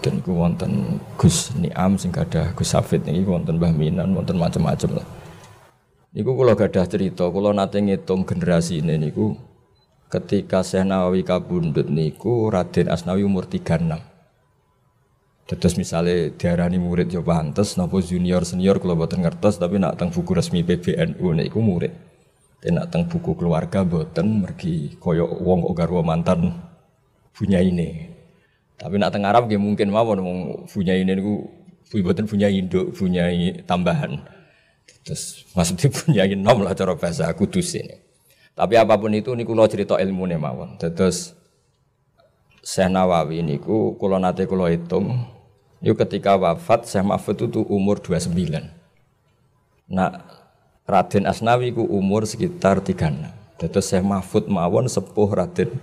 dan 0.03 0.23
ku 0.23 0.39
wonten 0.39 1.03
Gus 1.19 1.51
Niam 1.59 1.99
sing 1.99 2.15
ada 2.15 2.55
Gus 2.55 2.71
Safid 2.71 3.03
niki 3.03 3.27
wonten 3.27 3.59
Mbah 3.59 3.75
Minan 3.75 4.15
wonten 4.15 4.39
macam-macam 4.39 5.03
lah. 5.03 5.07
Niku 6.13 6.39
kula 6.39 6.55
gadah 6.55 6.87
cerita, 6.87 7.27
kula 7.27 7.51
nate 7.51 7.83
ngitung 7.83 8.23
generasi 8.23 8.85
ini 8.85 9.01
niku 9.01 9.35
ketika 10.07 10.63
Syekh 10.63 10.87
Nawawi 10.87 11.27
kabundut 11.27 11.91
niku 11.91 12.47
Raden 12.53 12.93
Asnawi 12.93 13.27
umur 13.27 13.49
36. 13.49 14.12
Terus 15.59 15.75
misalnya 15.75 16.33
diarani 16.33 16.79
murid 16.79 17.11
yo 17.11 17.21
pantes 17.21 17.75
napa 17.75 17.99
junior 17.99 18.47
senior 18.47 18.79
kula 18.79 18.95
boten 18.95 19.27
ngertos 19.27 19.59
tapi 19.59 19.77
nak 19.77 19.99
teng 19.99 20.09
buku 20.15 20.33
resmi 20.33 20.63
PBNU 20.63 21.27
niku 21.35 21.59
murid. 21.59 21.93
Dan 22.63 22.79
nak 22.79 22.95
teng 22.95 23.11
buku 23.11 23.35
keluarga 23.35 23.83
boten 23.83 24.47
mergi 24.47 24.95
koyo 25.03 25.27
wong 25.27 25.67
kok 25.67 25.75
garwa 25.75 26.01
mantan 26.07 26.55
punya 27.35 27.59
ini. 27.59 28.07
Tapi 28.79 29.03
nak 29.03 29.11
tengah 29.11 29.35
Arab 29.35 29.51
ya 29.51 29.59
mungkin 29.59 29.91
mawon 29.91 30.19
wong 30.23 30.39
punya 30.71 30.95
ini 30.95 31.19
niku 31.19 31.51
buatan 31.93 32.25
punya 32.25 32.49
induk, 32.49 32.95
punya 32.97 33.29
tambahan. 33.67 34.23
Terus 35.03 35.45
maksudnya 35.53 35.89
punya 35.99 36.23
nom 36.39 36.63
lah 36.63 36.73
cara 36.73 36.95
bahasa 36.95 37.27
kudus 37.35 37.75
ini. 37.75 37.99
Tapi 38.55 38.79
apa 38.79 38.95
pun 38.95 39.11
itu 39.11 39.35
niku 39.35 39.59
lo 39.59 39.67
cerita 39.67 39.99
ilmu 39.99 40.29
nih 40.31 40.39
mawon. 40.39 40.79
Terus 40.79 41.35
Syekh 42.63 42.95
Nawawi 42.95 43.43
niku 43.43 43.99
kula 43.99 44.23
nate 44.23 44.47
kula 44.47 44.71
hitung 44.71 45.27
yuk 45.83 45.99
ketika 45.99 46.39
wafat 46.39 46.87
Syekh 46.87 47.05
Mahfud 47.05 47.37
itu 47.51 47.61
umur 47.67 47.99
29. 47.99 48.31
Nah 49.91 50.23
Raden 50.87 51.27
Asnawi 51.27 51.75
ku 51.75 51.83
umur 51.87 52.23
sekitar 52.27 52.79
36. 52.79 53.29
Terus 53.59 53.87
Syekh 53.87 54.07
Mahfud 54.07 54.47
mawon 54.47 54.87
sepuh 54.87 55.31
Raden 55.31 55.75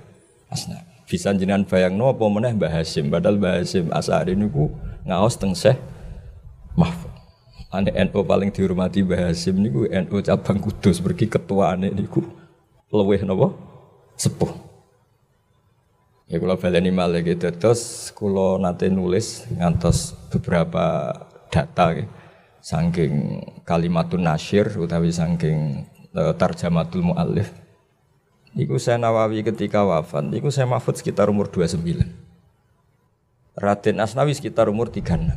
Asnawi. 0.47 0.87
Bisa 1.09 1.33
jenengan 1.35 1.65
bayang 1.65 1.97
no 1.99 2.13
apa 2.13 2.21
meneh 2.31 2.55
Mbah 2.55 2.69
Hasim. 2.69 3.11
Padahal 3.11 3.35
Mbah 3.41 3.59
Hasim 3.59 3.91
Asari 3.91 4.37
niku 4.39 4.71
ngaos 5.03 5.35
teng 5.35 5.51
Syekh 5.51 5.79
Mahfud. 6.79 7.11
Ane 7.69 7.93
NU 7.93 8.19
paling 8.25 8.49
dihormati 8.49 9.03
Mbah 9.03 9.29
Hasim 9.29 9.59
niku 9.59 9.83
NU 9.89 10.15
cabang 10.23 10.63
Kudus 10.63 11.03
pergi 11.03 11.27
ketuaane 11.27 11.91
niku 11.91 12.23
luweh 12.89 13.19
napa? 13.25 13.51
Sepuh. 14.19 14.68
Ya 16.29 16.37
kula 16.37 16.61
baleni 16.61 16.93
malih 16.93 17.25
gitu. 17.25 17.49
Terus 17.49 18.13
kula 18.13 18.61
nate 18.61 18.87
nulis 18.93 19.49
ngantos 19.49 20.13
beberapa 20.29 21.11
data 21.49 21.97
gitu. 21.97 22.09
Saking 22.59 23.41
kalimatun 23.65 24.21
nasyir 24.21 24.69
utawi 24.77 25.09
saking 25.09 25.89
uh, 26.11 26.35
tarjamatul 26.35 27.07
muallif 27.07 27.49
Iku 28.57 28.81
saya 28.81 28.97
Nawawi 28.97 29.45
ketika 29.45 29.85
wafat, 29.85 30.25
iku 30.33 30.49
saya 30.49 30.65
Mahfud 30.65 30.97
sekitar 30.97 31.29
umur 31.29 31.53
29. 31.53 32.01
Raden 33.53 33.97
Asnawi 34.01 34.33
sekitar 34.33 34.73
umur 34.73 34.89
36. 34.89 35.29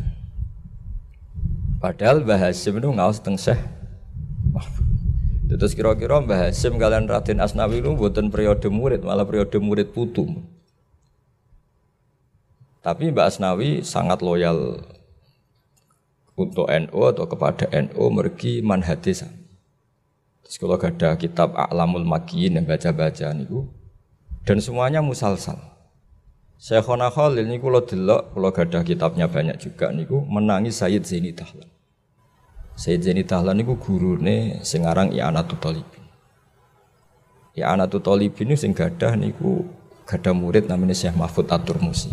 Padahal 1.76 2.24
Mbah 2.24 2.48
Hasim 2.48 2.78
itu 2.80 2.88
ngawas 2.88 3.20
teng 3.20 3.36
Syekh 3.36 3.60
Mahfud. 4.48 4.86
Terus 5.52 5.76
kira-kira 5.76 6.24
Mbah 6.24 6.48
Hasim 6.48 6.80
kalian 6.80 7.04
Raden 7.04 7.44
Asnawi 7.44 7.84
itu 7.84 7.92
buatan 7.92 8.32
periode 8.32 8.72
murid, 8.72 9.04
malah 9.04 9.28
periode 9.28 9.60
murid 9.60 9.92
putu. 9.92 10.24
Tapi 12.82 13.14
Mbak 13.14 13.26
Asnawi 13.30 13.86
sangat 13.86 14.26
loyal 14.26 14.82
untuk 16.34 16.66
NU 16.66 17.00
atau 17.06 17.30
kepada 17.30 17.70
NU 17.70 18.04
mergi 18.10 18.58
manhadis 18.58 19.22
Terus 20.42 20.56
kalau 20.58 20.76
ada 20.76 21.14
kitab 21.14 21.54
A'lamul 21.54 22.02
Makiyin 22.02 22.58
yang 22.58 22.66
baca-baca 22.66 23.30
niku 23.30 23.70
dan 24.42 24.58
semuanya 24.58 24.98
musalsal. 24.98 25.56
Syekhona 26.58 27.10
Khalil 27.10 27.46
niku 27.46 27.70
lo 27.70 27.82
delok 27.82 28.34
kalau 28.34 28.50
ada 28.50 28.82
kitabnya 28.82 29.26
banyak 29.30 29.58
juga 29.62 29.94
niku 29.94 30.22
menangi 30.26 30.74
Sayyid 30.74 31.06
Zaini 31.06 31.30
Tahlan. 31.34 31.70
Sayyid 32.74 33.02
Zaini 33.06 33.22
Tahlan 33.22 33.62
niku 33.62 33.78
gurune 33.78 34.62
sing 34.66 34.82
aran 34.86 35.14
I'anatul 35.14 35.58
Talibin. 35.62 36.04
I'anatul 37.54 38.02
Talibin 38.02 38.50
niku 38.50 38.58
sing 38.58 38.74
gadah 38.74 39.14
niku 39.14 39.66
gadah 40.06 40.34
murid 40.34 40.66
namanya 40.66 40.94
Syekh 40.94 41.14
Mahfud 41.14 41.50
Atur 41.50 41.78
Musi. 41.78 42.10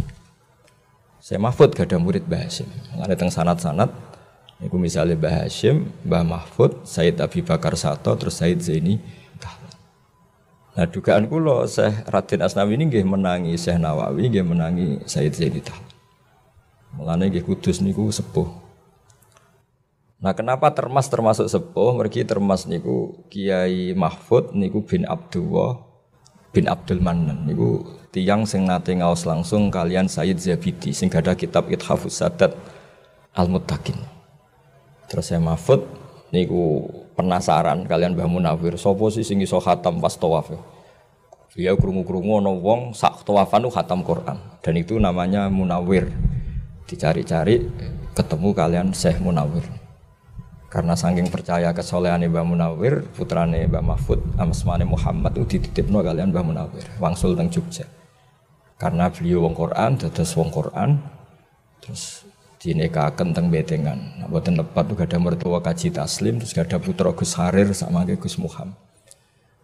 Syekh 1.29 1.45
Mahfud 1.45 1.77
gadah 1.77 2.01
murid 2.01 2.25
Bahasim. 2.25 2.65
Ada 2.97 3.13
teng 3.13 3.29
sanat-sanat 3.29 3.93
Iku 4.65 4.75
misalnya 4.81 5.13
Mbah 5.13 5.45
Hashim, 5.45 5.87
Mbah 6.03 6.25
Mahfud, 6.25 6.83
Said 6.83 7.21
Abi 7.21 7.45
Bakar 7.45 7.77
Sato, 7.77 8.11
terus 8.17 8.41
Said 8.41 8.65
Zaini 8.65 8.97
Nah 10.73 10.89
dugaan 10.89 11.29
kulo 11.29 11.69
Syekh 11.69 12.09
Raden 12.09 12.41
Asnawi 12.41 12.81
ini 12.81 12.89
nggih 12.89 13.05
menangi 13.05 13.53
Syekh 13.61 13.77
Nawawi, 13.77 14.25
nggih 14.25 14.45
menangi 14.47 14.87
Said 15.05 15.37
Zaini 15.37 15.61
Tahlan. 15.61 15.85
Mulane 16.97 17.29
nggih 17.29 17.45
kudus 17.45 17.83
niku 17.85 18.09
sepuh. 18.09 18.49
Nah 20.25 20.33
kenapa 20.33 20.73
termas 20.73 21.11
termasuk 21.13 21.45
sepuh? 21.45 21.93
Mergi 21.93 22.25
termas 22.25 22.65
niku 22.65 23.21
Kiai 23.29 23.93
Mahfud 23.93 24.57
niku 24.57 24.81
bin 24.81 25.05
Abdullah 25.05 25.88
bin 26.49 26.65
Abdul 26.65 27.01
Manan 27.01 27.45
niku 27.45 27.85
tiang 28.09 28.45
sing 28.45 28.65
nate 28.65 28.97
ngaos 28.97 29.25
langsung 29.29 29.69
kalian 29.69 30.09
Said 30.09 30.41
Zabidi 30.41 30.91
sing 30.91 31.13
ada 31.13 31.37
kitab 31.37 31.69
Ithafus 31.69 32.21
Sadat 32.21 32.57
Al-Muttaqin. 33.37 33.97
Terus 35.09 35.29
saya 35.29 35.41
Mahfud 35.41 35.85
niku 36.33 36.89
penasaran 37.13 37.85
kalian 37.85 38.17
Mbah 38.17 38.29
Munawir 38.29 38.77
sapa 38.77 39.05
sih 39.13 39.25
sing 39.25 39.41
iso 39.41 39.61
khatam 39.61 40.01
pas 40.01 40.13
tawaf. 40.17 40.53
Dia 41.57 41.73
krungu-krungu 41.73 42.39
ana 42.39 42.53
wong 42.53 42.93
sak 42.93 43.25
tawafan 43.25 43.65
tuh 43.65 43.73
khatam 43.73 44.05
Quran 44.05 44.37
dan 44.61 44.73
itu 44.77 44.97
namanya 44.97 45.49
Munawir. 45.49 46.09
Dicari-cari 46.89 47.69
ketemu 48.17 48.49
kalian 48.57 48.87
Syekh 48.93 49.21
Munawir. 49.21 49.78
Karena 50.69 50.93
saking 50.93 51.33
percaya 51.33 51.73
kesolehan 51.73 52.21
Mbah 52.29 52.45
Munawir, 52.45 53.01
putrane 53.17 53.65
Mbah 53.65 53.81
Mahfud, 53.81 54.21
Amasmane 54.37 54.85
Muhammad 54.85 55.33
itu 55.33 55.57
dititipno 55.57 56.05
kalian 56.05 56.29
Mbah 56.29 56.45
Munawir, 56.45 56.85
wangsul 57.01 57.33
teng 57.33 57.49
Jogja. 57.49 57.89
Karena 58.77 59.09
beliau 59.09 59.49
wong 59.49 59.57
Quran, 59.57 59.97
dados 59.97 60.29
wong 60.37 60.53
Quran, 60.53 61.01
terus 61.81 62.21
dinekaken 62.61 63.33
teng 63.33 63.49
betengan. 63.49 63.97
Nah, 64.21 64.29
boten 64.29 64.61
lepat 64.61 64.93
tuh 64.93 64.97
ada 65.01 65.17
mertua 65.17 65.57
kaji 65.57 65.89
taslim, 65.89 66.37
terus 66.37 66.53
ada 66.53 66.77
putra 66.77 67.09
Gus 67.17 67.33
Harir 67.33 67.73
sama 67.73 68.05
Gus 68.05 68.37
Muhammad. 68.37 68.77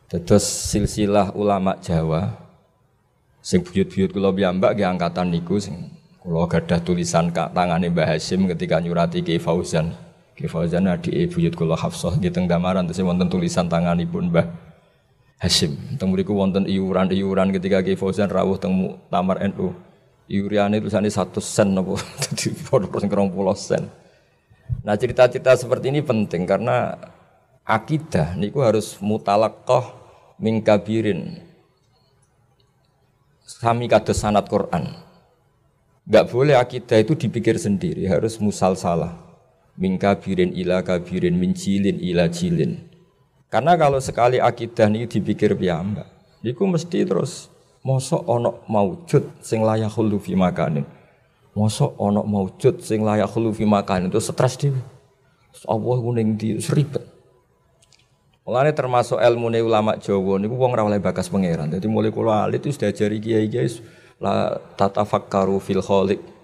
Terus 0.10 0.46
silsilah 0.46 1.38
ulama 1.38 1.78
Jawa 1.82 2.34
sing 3.46 3.62
buyut-buyut 3.62 4.10
kula 4.10 4.34
piyambak 4.34 4.74
nggih 4.74 4.89
angkatan 4.89 5.30
niku 5.30 5.62
sing 5.62 5.94
kula 6.18 6.50
gadah 6.50 6.82
tulisan 6.82 7.30
kak 7.30 7.54
tangane 7.54 7.94
Mbah 7.94 8.18
Hasim 8.18 8.50
ketika 8.50 8.82
nyurati 8.82 9.22
Ki 9.22 9.38
Fauzan. 9.38 9.94
Ki 10.36 10.52
Fauzan 10.52 10.91
adik 10.91 11.32
buyut 11.32 11.56
kula 11.56 11.80
Hafsah 11.80 12.19
nggih 12.19 12.28
teng 12.28 12.43
gamaran 12.43 12.84
terus 12.84 13.00
wonten 13.00 13.32
tulisan 13.32 13.71
tanganipun 13.71 14.30
Mbah 14.36 14.48
Hasim. 15.39 15.80
Teng 15.95 16.12
mriku 16.12 16.36
wonten 16.36 16.67
iuran-iuran 16.67 17.56
ketika 17.56 17.80
Ki 17.80 17.95
Fauzan 17.95 18.28
rawuh 18.28 18.60
teng 18.60 19.00
Tamar 19.08 19.39
NU. 19.56 19.71
Yuriane 20.28 20.82
tulisannya 20.82 21.13
satu 21.13 21.39
sen 21.39 21.71
persen 22.91 23.08
kerong 23.08 23.32
pulau 23.32 23.56
sen. 23.56 23.88
Nah 24.82 24.98
cerita-cerita 24.98 25.54
seperti 25.54 25.93
ini 25.93 26.02
penting 26.02 26.50
karena 26.50 26.98
akidah 27.62 28.34
niku 28.34 28.65
harus 28.65 28.98
mutalakoh 29.02 29.93
mingkabirin 30.41 31.45
sami 33.45 33.86
kados 33.86 34.17
sanat 34.19 34.50
Quran. 34.50 34.89
Gak 36.06 36.30
boleh 36.30 36.54
akidah 36.54 37.02
itu 37.02 37.17
dipikir 37.17 37.58
sendiri, 37.58 38.06
harus 38.06 38.38
musal 38.38 38.78
salah. 38.78 39.24
Mingkabirin 39.75 40.55
ila 40.55 40.81
kabirin, 40.81 41.35
mincilin 41.35 41.99
ila 41.99 42.31
jilin. 42.31 42.79
Karena 43.51 43.75
kalau 43.75 43.99
sekali 43.99 44.39
akidah 44.39 44.88
ini 44.88 45.07
dipikir 45.07 45.51
piyambak, 45.55 46.07
niku 46.43 46.63
mesti 46.63 47.03
terus 47.03 47.51
Mosok 47.85 48.25
onok 48.25 48.65
maujud 48.65 49.45
sing 49.45 49.61
layak 49.61 49.93
hulu 49.93 50.17
fi 50.17 50.33
makanin. 50.33 50.89
Mosok 51.53 51.93
onok 52.01 52.25
maujud 52.25 52.75
sing 52.81 53.05
layak 53.05 53.29
hulu 53.29 53.53
fi 53.53 53.61
makanin 53.61 54.09
itu 54.09 54.17
stres 54.17 54.57
dia. 54.57 54.73
Allah 55.69 55.97
kuning 56.01 56.33
di 56.33 56.57
seribet. 56.57 57.05
Mulane 58.41 58.73
termasuk 58.73 59.21
ilmu 59.21 59.53
ulama 59.61 60.01
Jawa 60.01 60.41
niku 60.41 60.57
wong 60.57 60.73
ora 60.73 60.97
bakas 60.97 61.29
pangeran. 61.29 61.69
Jadi 61.77 61.85
mulai 61.85 62.09
kula 62.09 62.49
alit 62.49 62.65
itu 62.65 62.73
sudah 62.73 62.89
jari 62.89 63.21
kiai 63.21 63.45
guys 63.45 63.85
la 64.17 64.57
tatafakkaru 64.81 65.61
fil 65.61 65.85
khaliq. 65.85 66.35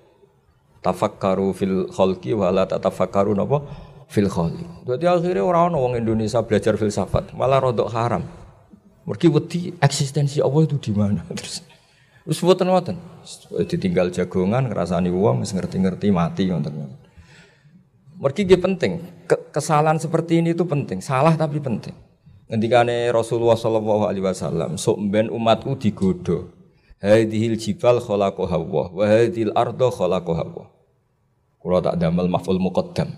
Tafakkaru 0.81 1.53
fil 1.53 1.85
khalqi 1.93 2.33
wa 2.33 2.49
la 2.49 2.65
tatafakkaru 2.65 3.37
napa 3.37 3.61
fil 4.09 4.27
khaliq. 4.27 4.65
Jadi 4.89 5.05
akhirnya 5.07 5.45
orang 5.45 5.77
orang 5.77 6.01
Indonesia 6.01 6.41
belajar 6.41 6.75
filsafat 6.75 7.37
malah 7.37 7.61
rodok 7.61 7.87
haram. 7.93 8.25
Mergi 9.05 9.27
wedi 9.29 9.61
eksistensi 9.81 10.41
Allah 10.41 10.61
itu 10.65 10.77
di 10.77 10.91
mana? 10.93 11.25
Terus 11.37 11.65
terus 12.21 12.37
mboten 12.45 12.69
ngoten. 12.69 12.97
Ditinggal 13.65 14.13
jagongan 14.13 14.69
ngrasani 14.69 15.09
wong 15.09 15.41
wis 15.41 15.57
ngerti-ngerti 15.57 16.13
mati 16.13 16.49
ngoten. 16.49 16.97
Mergi 18.21 18.45
nggih 18.45 18.61
penting. 18.61 18.91
Kesalahan 19.49 19.97
seperti 19.97 20.37
ini 20.37 20.53
itu 20.53 20.61
penting. 20.69 21.01
Salah 21.01 21.33
tapi 21.33 21.57
penting. 21.57 21.97
Ngendikane 22.51 23.09
Rasulullah 23.09 23.55
sallallahu 23.55 24.11
alaihi 24.11 24.27
wasallam, 24.27 24.75
sok 24.75 24.99
ben 25.07 25.31
umatku 25.31 25.79
digodo. 25.79 26.60
Hadhil 27.01 27.57
jibal 27.57 27.97
khalaqaha 27.97 28.55
Allah 28.61 28.87
wa 28.93 29.05
hadhil 29.09 29.49
arda 29.57 29.89
khalaqaha 29.89 30.41
Allah. 30.45 30.67
Kula 31.57 31.81
tak 31.81 31.97
damel 31.97 32.29
maf'ul 32.29 32.61
muqaddam. 32.61 33.09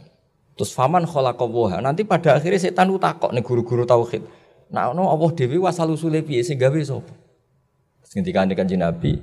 Terus 0.55 0.71
faman 0.71 1.03
khalaqaha. 1.03 1.83
Nanti 1.83 2.07
pada 2.07 2.39
akhirnya 2.39 2.63
setan 2.63 2.87
takok 2.95 3.35
nih 3.35 3.43
guru-guru 3.43 3.83
tauhid. 3.83 4.23
Nah, 4.71 4.95
no 4.95 5.11
Allah 5.11 5.29
dewi 5.35 5.59
wasal 5.59 5.91
usule 5.91 6.23
piye 6.23 6.41
sing 6.41 6.55
gawe 6.55 6.79
sapa? 6.81 7.11
Ketika 8.07 8.45
kanjeng 8.45 8.81
Nabi, 8.81 9.17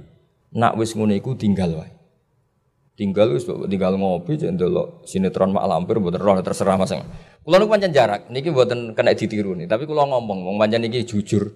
nak 0.51 0.75
wis 0.75 0.93
ngono 0.99 1.15
iku 1.15 1.39
tinggal 1.39 1.79
wae. 1.79 1.91
Tinggal 2.99 3.33
wis 3.33 3.47
tinggal 3.47 3.97
ngopi 3.97 4.37
cek 4.37 4.51
ndelok 4.61 5.07
sinetron 5.07 5.55
mak 5.55 5.65
lampir 5.65 5.97
mboten 6.03 6.21
roh 6.21 6.37
terserah 6.43 6.77
Mas. 6.77 6.93
Kula 7.41 7.57
niku 7.57 7.71
pancen 7.71 7.95
jarak, 7.95 8.29
niki 8.29 8.53
mboten 8.53 8.93
kena 8.93 9.17
ditiru 9.17 9.57
nih, 9.57 9.65
tapi 9.65 9.89
kula 9.89 10.05
ngomong 10.05 10.45
wong 10.45 10.57
pancen 10.61 10.85
niki 10.85 11.07
jujur. 11.07 11.49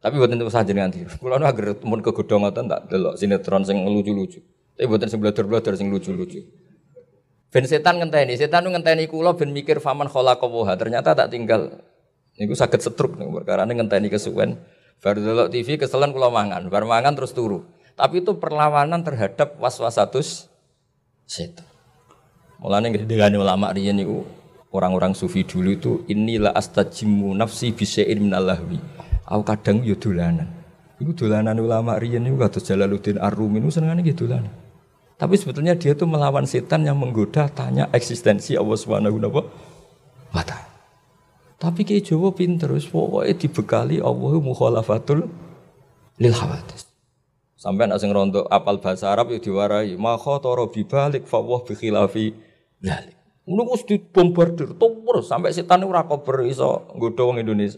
Tapi 0.00 0.16
mboten 0.16 0.40
terus 0.40 0.56
jenengan 0.56 0.88
tiru. 0.88 1.12
Kula 1.20 1.36
nu 1.36 1.44
agar 1.44 1.76
mun 1.84 2.00
kegodhong 2.00 2.48
ngoten 2.48 2.72
tak 2.72 2.88
delok 2.88 3.20
sinetron 3.20 3.68
sing 3.68 3.84
lucu-lucu. 3.84 4.40
Tapi 4.72 4.88
buatan 4.88 5.12
sing 5.12 5.20
blodor-blodor 5.20 5.76
sing 5.76 5.92
lucu-lucu. 5.92 6.40
Ben 7.52 7.68
setan 7.68 8.00
ngenteni, 8.00 8.32
setan 8.40 8.64
ngenteni 8.64 9.04
kula 9.04 9.36
ben 9.36 9.52
mikir 9.52 9.76
faman 9.76 10.08
khalaqaha. 10.08 10.72
Ternyata 10.80 11.12
tak 11.12 11.28
tinggal 11.28 11.84
niku 12.40 12.56
saged 12.56 12.80
setruk 12.80 13.20
niku 13.20 13.44
perkara 13.44 13.68
ngenteni 13.68 14.08
kesuwen. 14.08 14.56
Baru 15.04 15.20
delok 15.20 15.48
TV 15.52 15.76
keselan 15.76 16.16
kula 16.16 16.32
mangan, 16.32 16.72
bar 16.72 16.88
mangan 16.88 17.12
terus 17.12 17.36
turu. 17.36 17.68
Tapi 17.92 18.24
itu 18.24 18.40
perlawanan 18.40 19.04
terhadap 19.04 19.60
waswasatus 19.60 20.48
setan. 21.28 21.68
Mulane 22.56 22.92
dengan 23.04 23.36
ulama 23.36 23.68
riyen 23.72 24.00
niku 24.00 24.24
orang-orang 24.72 25.12
sufi 25.12 25.44
dulu 25.44 25.70
itu 25.76 25.92
inilah 26.08 26.56
astajimu 26.56 27.36
nafsi 27.36 27.76
bisain 27.76 28.16
minallahwi. 28.16 28.80
Aku 29.30 29.46
kadang 29.46 29.86
yo 29.86 29.94
dolanan. 29.94 30.50
Iku 30.98 31.14
dolanan 31.14 31.54
ulama 31.62 31.96
riyen 31.96 32.26
niku 32.26 32.42
kados 32.42 32.66
Jalaluddin 32.66 33.22
Ar-Rumi 33.22 33.62
niku 33.62 33.70
senengane 33.70 34.02
nggih 34.02 34.18
dolanan. 34.18 34.52
Tapi 35.14 35.38
sebetulnya 35.38 35.78
dia 35.78 35.94
tuh 35.94 36.10
melawan 36.10 36.48
setan 36.50 36.82
yang 36.82 36.98
menggoda 36.98 37.46
tanya 37.46 37.86
eksistensi 37.94 38.58
Allah 38.58 38.74
Subhanahu 38.74 39.22
wa 39.22 40.42
taala. 40.42 40.68
Tapi 41.60 41.84
kayak 41.84 42.08
Jawa 42.08 42.32
pinter, 42.32 42.72
pokoknya 42.72 43.36
dibekali 43.36 44.00
Allah 44.00 44.32
mukhalafatul 44.40 45.28
lil 46.16 46.34
hawadis. 46.34 46.88
Sampai 47.60 47.84
nak 47.84 48.00
sing 48.00 48.08
rontok 48.16 48.48
apal 48.48 48.80
bahasa 48.80 49.12
Arab 49.12 49.36
itu 49.36 49.52
diwarai, 49.52 49.92
makho 50.00 50.40
toro 50.40 50.72
bibalik 50.72 51.28
fawwah 51.28 51.60
bi 51.68 51.76
khilafi 51.76 52.32
dzalik. 52.80 53.12
Ngono 53.44 53.76
wis 53.76 53.84
dibombardir 53.84 54.72
terus 54.80 55.28
sampai 55.28 55.52
setan 55.52 55.84
ora 55.84 56.08
kober 56.08 56.48
iso 56.48 56.88
nggodha 56.96 57.22
wong 57.28 57.44
Indonesia. 57.44 57.76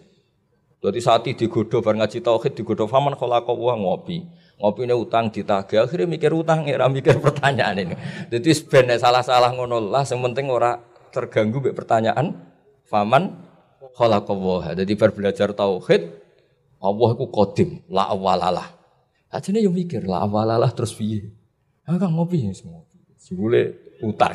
Dadi 0.82 0.98
sati 0.98 1.38
digodho 1.38 1.78
bar 1.78 1.94
ngaji 1.94 2.18
tauhid 2.18 2.58
digodho 2.58 2.90
faman 2.90 3.14
khalaqa 3.14 3.54
wa 3.54 3.78
ngopi. 3.78 4.26
Ngopine 4.58 4.98
utang 4.98 5.30
ditagih 5.30 5.86
akhirnya 5.86 6.10
mikir 6.10 6.34
utang 6.34 6.66
ora 6.66 6.90
mikir 6.90 7.18
pertanyaan 7.24 7.78
ini. 7.78 7.94
Jadi 8.34 8.50
ben 8.66 8.90
salah-salah 8.90 9.54
ngono 9.54 9.78
lah 9.78 10.02
sing 10.02 10.18
penting 10.18 10.50
ora 10.50 10.82
terganggu 11.14 11.62
mbek 11.62 11.78
pertanyaan 11.78 12.34
faman 12.90 13.30
khalaqallah. 13.94 14.74
Jadi 14.74 14.92
bar 14.98 15.14
belajar 15.14 15.54
tauhid 15.54 16.18
Allah 16.82 17.08
iku 17.14 17.30
qadim, 17.30 17.86
la 17.86 18.10
awalalah. 18.10 18.74
Ajane 19.30 19.62
yo 19.62 19.70
mikir 19.70 20.02
la 20.02 20.26
awalalah 20.26 20.74
terus 20.74 20.90
piye? 20.98 21.30
Ah 21.86 21.94
ngopi 21.94 22.42
ya 22.42 22.50
semua. 22.50 22.82
Sebule 23.22 23.78
utang. 24.02 24.34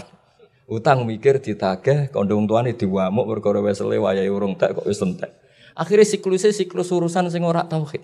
Utang 0.72 1.04
mikir 1.04 1.44
ditagih 1.44 2.08
kondong 2.08 2.48
tuane 2.48 2.72
diwamuk 2.72 3.28
perkara 3.36 3.60
wesele 3.60 4.00
wayahe 4.00 4.32
urung 4.32 4.56
tak 4.56 4.80
kok 4.80 4.88
wis 4.88 5.04
entek. 5.04 5.47
Akhirnya 5.78 6.10
siklusnya 6.10 6.50
siklus 6.50 6.90
urusan 6.90 7.30
sing 7.30 7.46
ora 7.46 7.62
tauhid. 7.62 8.02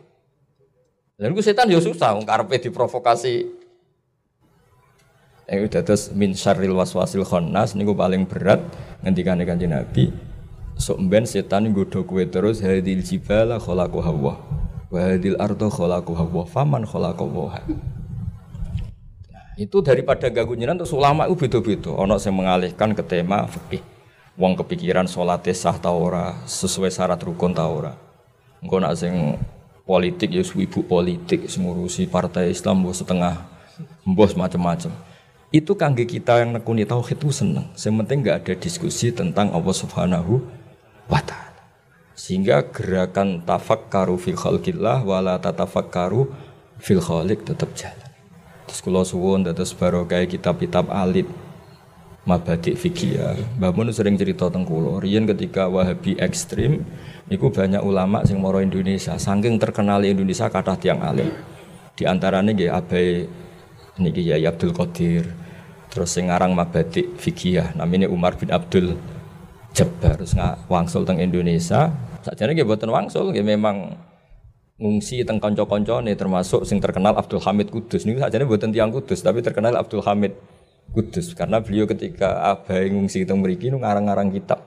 Lalu 1.18 1.42
setan 1.42 1.66
yo 1.74 1.82
susah 1.82 2.14
wong 2.14 2.22
karepe 2.22 2.62
diprovokasi. 2.70 3.50
Eh 5.50 5.60
udah 5.66 5.82
terus 5.82 6.14
min 6.14 6.38
syarril 6.38 6.78
waswasil 6.78 7.26
khannas 7.26 7.74
niku 7.74 7.98
paling 7.98 8.30
berat 8.30 8.62
ngendikane 9.02 9.44
Kanjeng 9.44 9.74
Nabi 9.74 10.14
sok 10.80 10.98
ben 11.06 11.28
setan 11.28 11.70
nggodha 11.70 12.02
kowe 12.08 12.24
terus 12.26 12.64
hadil 12.64 13.04
jibala 13.04 13.60
khalaqu 13.60 14.00
hawa 14.02 14.40
wa 14.90 14.98
hadil 14.98 15.38
ardo 15.38 15.68
khalaqu 15.70 16.16
hawa 16.16 16.48
faman 16.50 16.88
khalaqu 16.88 17.28
wa 17.28 17.60
nah, 19.30 19.46
itu 19.60 19.78
daripada 19.84 20.32
ganggu 20.32 20.56
jenengan 20.58 20.82
terus 20.82 20.96
ulama 20.96 21.28
itu 21.28 21.36
beda-beda. 21.46 21.92
Ana 22.00 22.16
sing 22.18 22.34
mengalihkan 22.34 22.96
ke 22.98 23.04
tema 23.06 23.46
fikih 23.46 23.93
wong 24.40 24.58
kepikiran 24.58 25.06
salat 25.06 25.46
sah 25.54 25.78
ta 25.78 25.94
ora 25.94 26.34
sesuai 26.50 26.90
syarat 26.90 27.22
rukun 27.22 27.54
ta 27.54 27.70
engko 28.64 28.76
nak 28.80 28.98
sing 28.98 29.38
politik 29.84 30.32
ya 30.32 30.42
ibu 30.42 30.80
politik 30.88 31.52
ngurusi 31.52 32.08
partai 32.08 32.56
Islam 32.56 32.82
mbok 32.82 32.96
setengah 32.96 33.36
mbos 34.08 34.34
macam-macam 34.34 34.92
itu 35.54 35.78
kangge 35.78 36.10
kita 36.10 36.42
yang 36.42 36.58
nekuni 36.58 36.82
tauhid 36.82 37.22
itu 37.22 37.30
seneng. 37.30 37.70
Yang 37.78 37.94
penting 38.02 38.18
nggak 38.26 38.38
ada 38.42 38.54
diskusi 38.58 39.14
tentang 39.14 39.54
Allah 39.54 39.76
Subhanahu 39.78 40.42
wa 41.06 41.22
ta'ala. 41.22 41.62
Sehingga 42.18 42.66
gerakan 42.74 43.46
tafakkaru 43.46 44.18
fil 44.18 44.34
khalqillah 44.34 45.06
wala 45.06 45.38
tatafakkaru 45.38 46.26
fil 46.82 46.98
khaliq 46.98 47.46
tetap 47.46 47.70
jalan. 47.78 48.10
Terus 48.66 48.82
kula 48.82 49.06
suwun 49.06 49.46
terus 49.46 49.78
barokah 49.78 50.26
kitab-kitab 50.26 50.90
alit 50.90 51.30
mabadi 52.24 52.72
fikih 52.76 53.12
ya. 53.20 53.36
Mbah 53.60 53.76
sering 53.92 54.16
cerita 54.16 54.48
tentang 54.48 54.64
kula, 54.64 55.04
riyen 55.04 55.28
ketika 55.28 55.68
Wahabi 55.68 56.16
ekstrim 56.20 56.88
niku 57.28 57.52
banyak 57.52 57.84
ulama 57.84 58.24
sing 58.24 58.40
moro 58.40 58.64
Indonesia, 58.64 59.20
saking 59.20 59.60
terkenal 59.60 60.04
Indonesia 60.04 60.48
kathah 60.48 60.80
tiang 60.80 61.04
alim. 61.04 61.32
Di 61.94 62.08
antaranya 62.08 62.56
nggih 62.56 62.72
Abai 62.72 63.28
niki 64.00 64.24
ya 64.24 64.40
Abdul 64.50 64.72
Qadir. 64.72 65.26
Terus 65.94 66.10
sing 66.10 66.34
aran 66.34 66.58
mabadi 66.58 67.06
fikih 67.06 67.52
ya, 67.54 67.66
namanya 67.78 68.10
Umar 68.10 68.34
bin 68.34 68.50
Abdul 68.50 68.98
Jabbar 69.74 70.18
terus 70.22 70.34
nggak 70.34 70.70
wangsul 70.70 71.06
teng 71.06 71.22
Indonesia. 71.22 71.94
Sajane 72.24 72.58
nggih 72.58 72.66
boten 72.66 72.90
wangsul, 72.90 73.30
nggih 73.30 73.46
memang 73.46 73.94
ngungsi 74.82 75.22
teng 75.22 75.38
kanca-kanca 75.38 76.02
nih 76.02 76.18
termasuk 76.18 76.66
sing 76.66 76.82
terkenal 76.82 77.14
Abdul 77.14 77.42
Hamid 77.44 77.70
Kudus. 77.70 78.10
Niku 78.10 78.24
sajane 78.26 78.46
boten 78.50 78.74
tiang 78.74 78.90
Kudus, 78.90 79.22
tapi 79.22 79.46
terkenal 79.46 79.78
Abdul 79.78 80.02
Hamid 80.02 80.34
Kudus 80.92 81.32
karena 81.32 81.64
beliau 81.64 81.88
ketika 81.88 82.44
abai 82.52 82.92
ngungsi 82.92 83.24
teng 83.24 83.40
mriki 83.40 83.72
nu 83.72 83.80
ngarang-ngarang 83.80 84.30
kitab. 84.34 84.62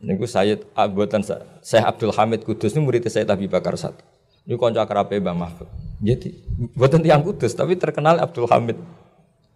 Niku 0.00 0.24
Sayyid 0.24 0.64
Abuatan 0.72 1.20
Syekh 1.60 1.84
Abdul 1.84 2.16
Hamid 2.16 2.48
Kudus 2.48 2.72
ini 2.72 2.80
murid 2.80 3.04
saya 3.12 3.28
Abi 3.28 3.44
Bakar 3.44 3.76
satu. 3.76 4.00
Niku 4.48 4.64
kanca 4.64 4.88
akrabe 4.88 5.20
Mbah 5.20 5.36
Mahfud. 5.36 5.68
Jadi 6.00 6.32
boten 6.72 7.04
tiang 7.04 7.20
Kudus 7.20 7.52
tapi 7.52 7.76
terkenal 7.76 8.16
Abdul 8.16 8.48
Hamid 8.48 8.80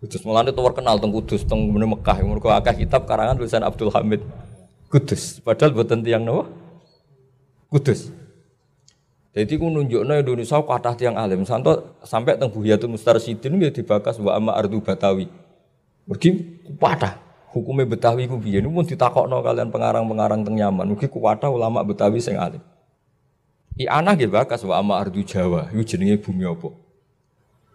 Kudus 0.04 0.20
mulane 0.28 0.52
itu 0.52 0.60
terkenal 0.60 1.00
teng 1.00 1.08
Kudus 1.16 1.48
teng 1.48 1.64
Mekah. 1.72 2.20
Mergo 2.20 2.52
akeh 2.52 2.84
kitab 2.84 3.08
karangan 3.08 3.40
tulisan 3.40 3.64
Abdul 3.64 3.88
Hamid 3.96 4.20
Kudus. 4.92 5.40
Padahal 5.40 5.72
buatan 5.72 6.04
tiang 6.04 6.22
napa? 6.28 6.44
Kudus. 7.72 8.12
Jadi 9.34 9.58
ku 9.58 9.66
nunjukno 9.66 10.14
Indonesia 10.14 10.62
kathah 10.62 10.94
tiang 10.94 11.18
alim. 11.18 11.42
Santo 11.42 11.98
sampai 12.06 12.38
teng 12.38 12.54
Buhiyatul 12.54 12.94
Mustarsyidin 12.94 13.58
nggih 13.58 13.74
dibakas 13.74 14.22
wa 14.22 14.38
amma 14.38 14.54
ardu 14.54 14.78
Batawi. 14.78 15.26
Mergi 16.06 16.62
kuwatah 16.62 17.18
hukumnya 17.50 17.82
Betawi 17.82 18.30
ku 18.30 18.38
piye 18.38 18.62
niku 18.62 18.70
pun 18.70 18.86
ditakokno 18.86 19.42
kalian 19.42 19.74
pengarang-pengarang 19.74 20.46
teng 20.46 20.54
Yaman. 20.54 20.86
Mugi 20.86 21.10
kuwatah 21.10 21.50
ulama 21.50 21.82
Betawi 21.82 22.22
sing 22.22 22.38
alim. 22.38 22.62
I 23.74 23.90
anak 23.90 24.22
nggih 24.22 24.30
bakas 24.30 24.62
wa 24.62 24.78
amma 24.78 25.02
ardu 25.02 25.26
Jawa. 25.26 25.66
Iku 25.74 25.82
jenenge 25.82 26.22
bumi 26.22 26.46
apa? 26.46 26.70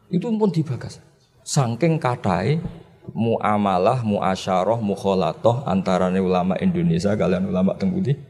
Itu 0.08 0.32
pun 0.32 0.48
dibakas. 0.48 1.04
Saking 1.43 2.00
katai 2.00 2.63
muamalah, 3.12 4.00
muasyarah, 4.08 4.80
mukhalatoh 4.80 5.67
antarane 5.67 6.24
ulama 6.24 6.56
Indonesia 6.63 7.12
kalian 7.19 7.52
ulama 7.52 7.76
Tenggudi. 7.76 8.28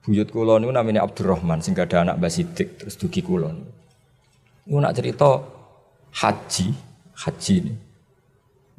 Buyut 0.00 0.32
kula 0.32 0.56
niku 0.56 0.72
namanya 0.72 1.04
Abdurrahman 1.04 1.60
sing 1.60 1.76
ada 1.76 2.00
anak 2.00 2.16
Basidik 2.16 2.80
terus 2.80 2.96
dugi 2.96 3.20
kula. 3.20 3.52
Niku 4.64 4.78
nak 4.80 4.96
cerita 4.96 5.44
haji, 6.16 6.72
haji 7.20 7.54
ini. 7.60 7.74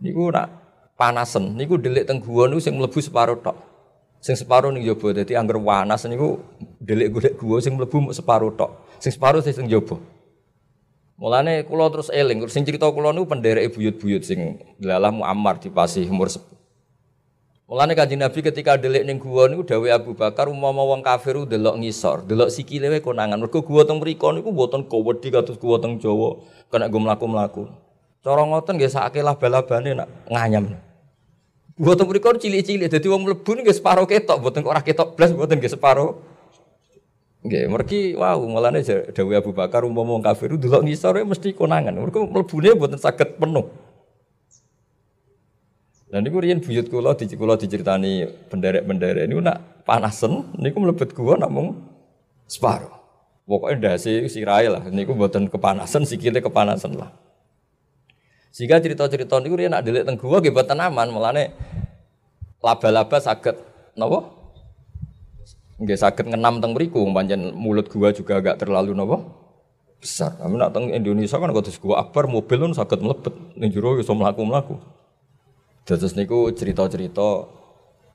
Niku 0.02 0.34
nak 0.34 0.50
panasen, 0.98 1.54
niku 1.54 1.78
delik 1.78 2.10
teng 2.10 2.18
gua 2.26 2.50
niku 2.50 2.58
sing 2.58 2.74
mlebu 2.74 2.98
separo 2.98 3.38
tok. 3.38 3.54
Sing 4.18 4.34
separo 4.34 4.74
ning 4.74 4.82
jaba 4.82 5.14
dadi 5.14 5.38
angger 5.38 5.62
panas 5.62 6.10
niku 6.10 6.42
delik 6.82 7.14
golek 7.14 7.34
gua 7.38 7.58
sing 7.62 7.78
mlebu 7.78 8.10
separo 8.14 8.50
tok. 8.58 8.86
Sing 8.98 9.14
separo 9.14 9.46
sing 9.46 9.70
jaba. 9.70 10.02
Mulane 11.22 11.62
kula 11.70 11.86
terus 11.94 12.10
eling, 12.10 12.50
sing 12.50 12.66
cerita 12.66 12.90
kula 12.90 13.14
niku 13.14 13.30
pendereke 13.30 13.78
buyut-buyut 13.78 14.26
sing 14.26 14.58
lalah 14.82 15.14
Muammar 15.14 15.62
dipasih 15.62 16.10
umur 16.10 16.34
sepuh. 16.34 16.61
Mulane 17.72 17.96
Kanjeng 17.96 18.20
Nabi 18.20 18.44
ketika 18.44 18.76
delik 18.76 19.08
ning 19.08 19.16
gua 19.16 19.48
niku 19.48 19.64
dawuh 19.64 19.88
Abu 19.96 20.12
Bakar 20.12 20.52
umpama 20.52 20.84
wong 20.84 21.00
kafir 21.00 21.40
delok 21.48 21.80
ngisor, 21.80 22.28
delok 22.28 22.52
sikile 22.52 23.00
konangan. 23.00 23.40
Mergo 23.40 23.64
gua 23.64 23.88
teng 23.88 24.04
mriku 24.04 24.28
niku 24.36 24.52
mboten 24.52 24.84
kowedi 24.92 25.32
kados 25.32 25.56
gua 25.56 25.80
teng 25.80 25.96
Jawa, 25.96 26.44
kena 26.68 26.92
go 26.92 27.00
mlaku-mlaku. 27.00 27.72
Cara 28.28 28.44
ngoten 28.44 28.76
nggih 28.76 28.92
sakake 28.92 29.24
laba-labane 29.24 30.04
nak 30.04 30.12
nganyam. 30.28 30.76
Gua 31.80 31.96
teng 31.96 32.12
mriku 32.12 32.36
cilik-cilik 32.36 32.92
dadi 32.92 33.08
wong 33.08 33.24
mlebu 33.24 33.64
nggih 33.64 33.72
separo 33.72 34.04
ketok, 34.04 34.44
mboten 34.44 34.68
ora 34.68 34.84
ketok 34.84 35.16
blas, 35.16 35.32
mboten 35.32 35.64
nggih 35.64 35.72
separo 35.72 36.20
Nggih, 37.48 37.72
mergi 37.72 38.00
wow 38.20 38.38
mulane 38.52 38.84
dawuh 38.84 39.34
Abu 39.40 39.56
Bakar 39.56 39.88
umpama 39.88 40.20
wong 40.20 40.28
kafir 40.28 40.60
delok 40.60 40.84
ngisor 40.84 41.24
mesti 41.24 41.56
konangan. 41.56 41.96
Mergo 41.96 42.28
mlebune 42.28 42.76
mboten 42.76 43.00
saged 43.00 43.40
penuh. 43.40 43.72
Dan 46.12 46.28
niku 46.28 46.44
riyen 46.44 46.60
buyut 46.60 46.92
kula 46.92 47.16
di 47.16 47.24
kula 47.40 47.56
diceritani 47.56 48.28
penderek-penderek 48.52 49.32
niku 49.32 49.40
nak 49.40 49.88
panasen 49.88 50.44
niku 50.60 50.84
mlebet 50.84 51.16
gua 51.16 51.40
namung 51.40 51.88
separo. 52.52 53.00
Pokoknya 53.48 53.96
ndase 53.96 54.28
sirahe 54.28 54.68
lah 54.68 54.84
niku 54.92 55.16
mboten 55.16 55.48
kepanasan 55.48 56.04
sikile 56.04 56.44
kepanasan 56.44 57.00
lah. 57.00 57.16
Sehingga 58.52 58.84
cerita-cerita 58.84 59.40
niku 59.40 59.56
riyen 59.56 59.72
nak 59.72 59.88
delik 59.88 60.04
teng 60.04 60.20
gua 60.20 60.44
nggih 60.44 60.52
mboten 60.52 60.84
aman, 60.84 61.08
laba-laba 62.60 63.18
saged 63.24 63.56
napa? 63.96 64.20
Nggak 65.80 65.96
sakit 65.96 66.26
ngenam 66.28 66.60
teng 66.60 66.76
mriku, 66.76 67.08
pancen 67.16 67.56
mulut 67.56 67.88
gua 67.88 68.12
juga 68.12 68.44
agak 68.44 68.60
terlalu 68.60 68.92
nopo 68.92 69.32
besar. 70.04 70.36
Tapi 70.36 70.60
nak 70.60 70.76
teng 70.76 70.92
Indonesia 70.92 71.40
kan 71.40 71.56
kalau 71.56 71.64
gua 71.64 71.96
akbar 72.04 72.28
mobil 72.28 72.68
kan 72.68 72.76
sakit 72.76 73.00
melebet 73.00 73.34
ning 73.56 73.72
jero 73.72 73.96
iso 73.96 74.12
mlaku-mlaku. 74.12 74.76
Terus 75.82 76.14
niku 76.14 76.54
cerita-cerita 76.54 77.50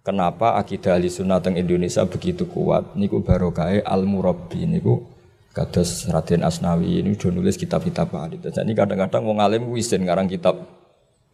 kenapa 0.07 0.55
akidah 0.55 0.94
ahli 0.94 1.11
sunnah 1.11 1.42
teng 1.42 1.59
Indonesia 1.59 2.07
begitu 2.07 2.46
kuat 2.46 2.94
niku 2.94 3.26
barokah 3.26 3.83
al 3.83 4.07
murabbi 4.07 4.62
niku 4.62 5.02
kados 5.50 6.07
Raden 6.12 6.44
Asnawi 6.44 7.00
ini 7.00 7.16
udah 7.16 7.31
nulis 7.33 7.57
kitab-kitab 7.57 8.12
hadis. 8.12 8.55
Jadi 8.55 8.76
kadang-kadang 8.76 9.24
wong 9.24 9.40
alim 9.40 9.66
wisin 9.72 10.05
ngarang 10.05 10.29
kitab 10.29 10.62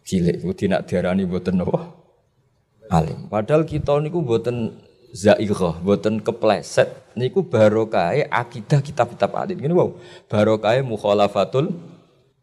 cilik 0.07 0.41
ku 0.41 0.55
tidak 0.55 0.87
diarani 0.87 1.27
mboten 1.27 1.59
napa 1.59 1.91
alim. 2.89 3.27
Padahal 3.27 3.67
kita 3.67 3.99
niku 3.99 4.23
mboten 4.23 4.79
zaighah, 5.13 5.83
mboten 5.85 6.25
kepleset 6.25 6.89
niku 7.19 7.45
barokah 7.45 8.15
akidah 8.31 8.81
kitab-kitab 8.81 9.31
hadis. 9.37 9.59
Ngene 9.59 9.75
wow, 9.77 9.91
barokah 10.31 10.79
mukhalafatul 10.81 11.75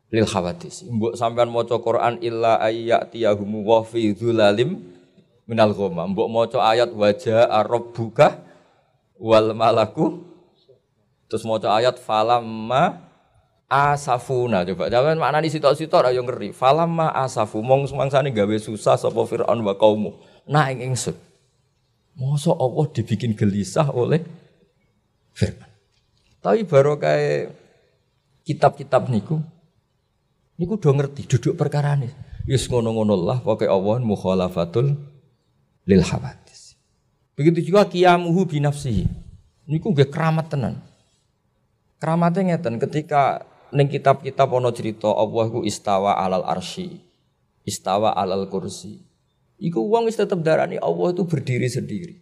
lil 0.10 0.26
khawatis. 0.26 0.86
Mbok 0.86 1.14
sampean 1.16 1.50
maca 1.50 1.78
Quran 1.78 2.22
illa 2.22 2.58
ayyatiyahum 2.62 3.66
wa 3.66 3.86
fi 3.86 4.14
dzulalim 4.14 4.82
minal 5.46 5.74
ghamam. 5.74 6.14
Mbok 6.14 6.28
maca 6.30 6.60
ayat 6.66 6.90
wajah 6.94 7.50
rabbuka 7.66 8.42
wal 9.22 9.54
malaku 9.54 10.26
terus 11.30 11.46
maca 11.46 11.78
ayat 11.78 12.02
falamma 12.02 13.06
asafuna 13.70 14.66
coba 14.66 14.90
jangan 14.90 15.14
makna 15.20 15.46
di 15.46 15.54
sitok-sitok 15.54 16.10
ayo 16.10 16.26
ngeri 16.26 16.50
falamma 16.50 17.14
asafu 17.14 17.62
mong 17.62 17.86
semangsane 17.86 18.34
gawe 18.34 18.56
susah 18.58 18.98
sapa 18.98 19.22
fir'aun 19.30 19.62
wa 19.62 19.78
kaumu 19.78 20.18
nah 20.50 20.74
ing 20.74 20.90
ingsun 20.90 21.14
Masa 22.20 22.52
Allah 22.52 22.86
dibikin 22.92 23.32
gelisah 23.32 23.88
oleh 23.96 24.20
firman. 25.32 25.72
Tapi 26.44 26.68
baru 26.68 27.00
kayak 27.00 27.56
kitab-kitab 28.44 29.08
niku 29.08 29.40
niku 30.60 30.76
udah 30.76 30.92
ngerti 30.92 31.24
duduk 31.26 31.56
perkara 31.56 31.96
ini. 31.96 32.12
Yus 32.44 32.68
ngono-ngono 32.68 33.16
lah 33.16 33.40
pakai 33.40 33.72
Allah 33.72 34.04
mukhalafatul 34.04 35.00
lil 35.88 36.04
hawadis. 36.04 36.76
Begitu 37.40 37.72
juga 37.72 37.88
kiamuhu 37.88 38.44
binafsihi. 38.44 39.08
Niku 39.72 39.96
gak 39.96 40.12
keramat 40.12 40.52
tenan. 40.52 40.84
Keramatnya 42.04 42.56
ngeten 42.56 42.76
ketika 42.84 43.48
neng 43.72 43.88
kitab-kitab 43.88 44.50
ono 44.52 44.74
cerita 44.76 45.08
Allah 45.08 45.46
ku 45.48 45.64
istawa 45.64 46.20
alal 46.20 46.44
arsy, 46.44 47.00
istawa 47.64 48.12
alal 48.18 48.50
kursi. 48.52 49.08
Iku 49.60 49.84
uang 49.84 50.08
is 50.12 50.20
tetap 50.20 50.40
darani 50.44 50.80
Allah 50.80 51.16
itu 51.16 51.24
berdiri 51.28 51.68
sendiri. 51.68 52.16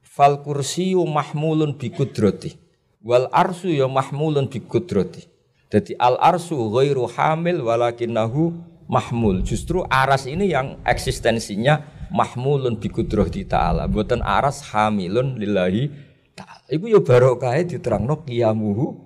Fal 0.00 0.40
kursi 0.44 0.92
mahmulun 0.96 1.76
bi 1.76 1.88
kudrati. 1.92 2.56
Wal 3.04 3.28
arsu 3.32 3.72
ya 3.72 3.88
mahmulun 3.88 4.48
bi 4.48 4.60
kudrati. 4.60 5.31
Jadi 5.72 5.96
al 5.96 6.20
arsu 6.20 6.68
ghairu 6.68 7.08
hamil 7.16 7.64
walakinahu 7.64 8.52
mahmul. 8.92 9.40
Justru 9.40 9.80
aras 9.88 10.28
ini 10.28 10.52
yang 10.52 10.76
eksistensinya 10.84 11.80
mahmulun 12.12 12.76
bi 12.76 12.92
kudrati 12.92 13.48
ta'ala. 13.48 13.88
Buatan 13.88 14.20
aras 14.20 14.60
hamilun 14.68 15.40
lillahi 15.40 15.88
ta'ala. 16.36 16.68
Iku 16.68 16.92
ya 16.92 17.00
barokah 17.00 17.56
diterangno 17.64 18.20
qiyamuhu 18.20 19.00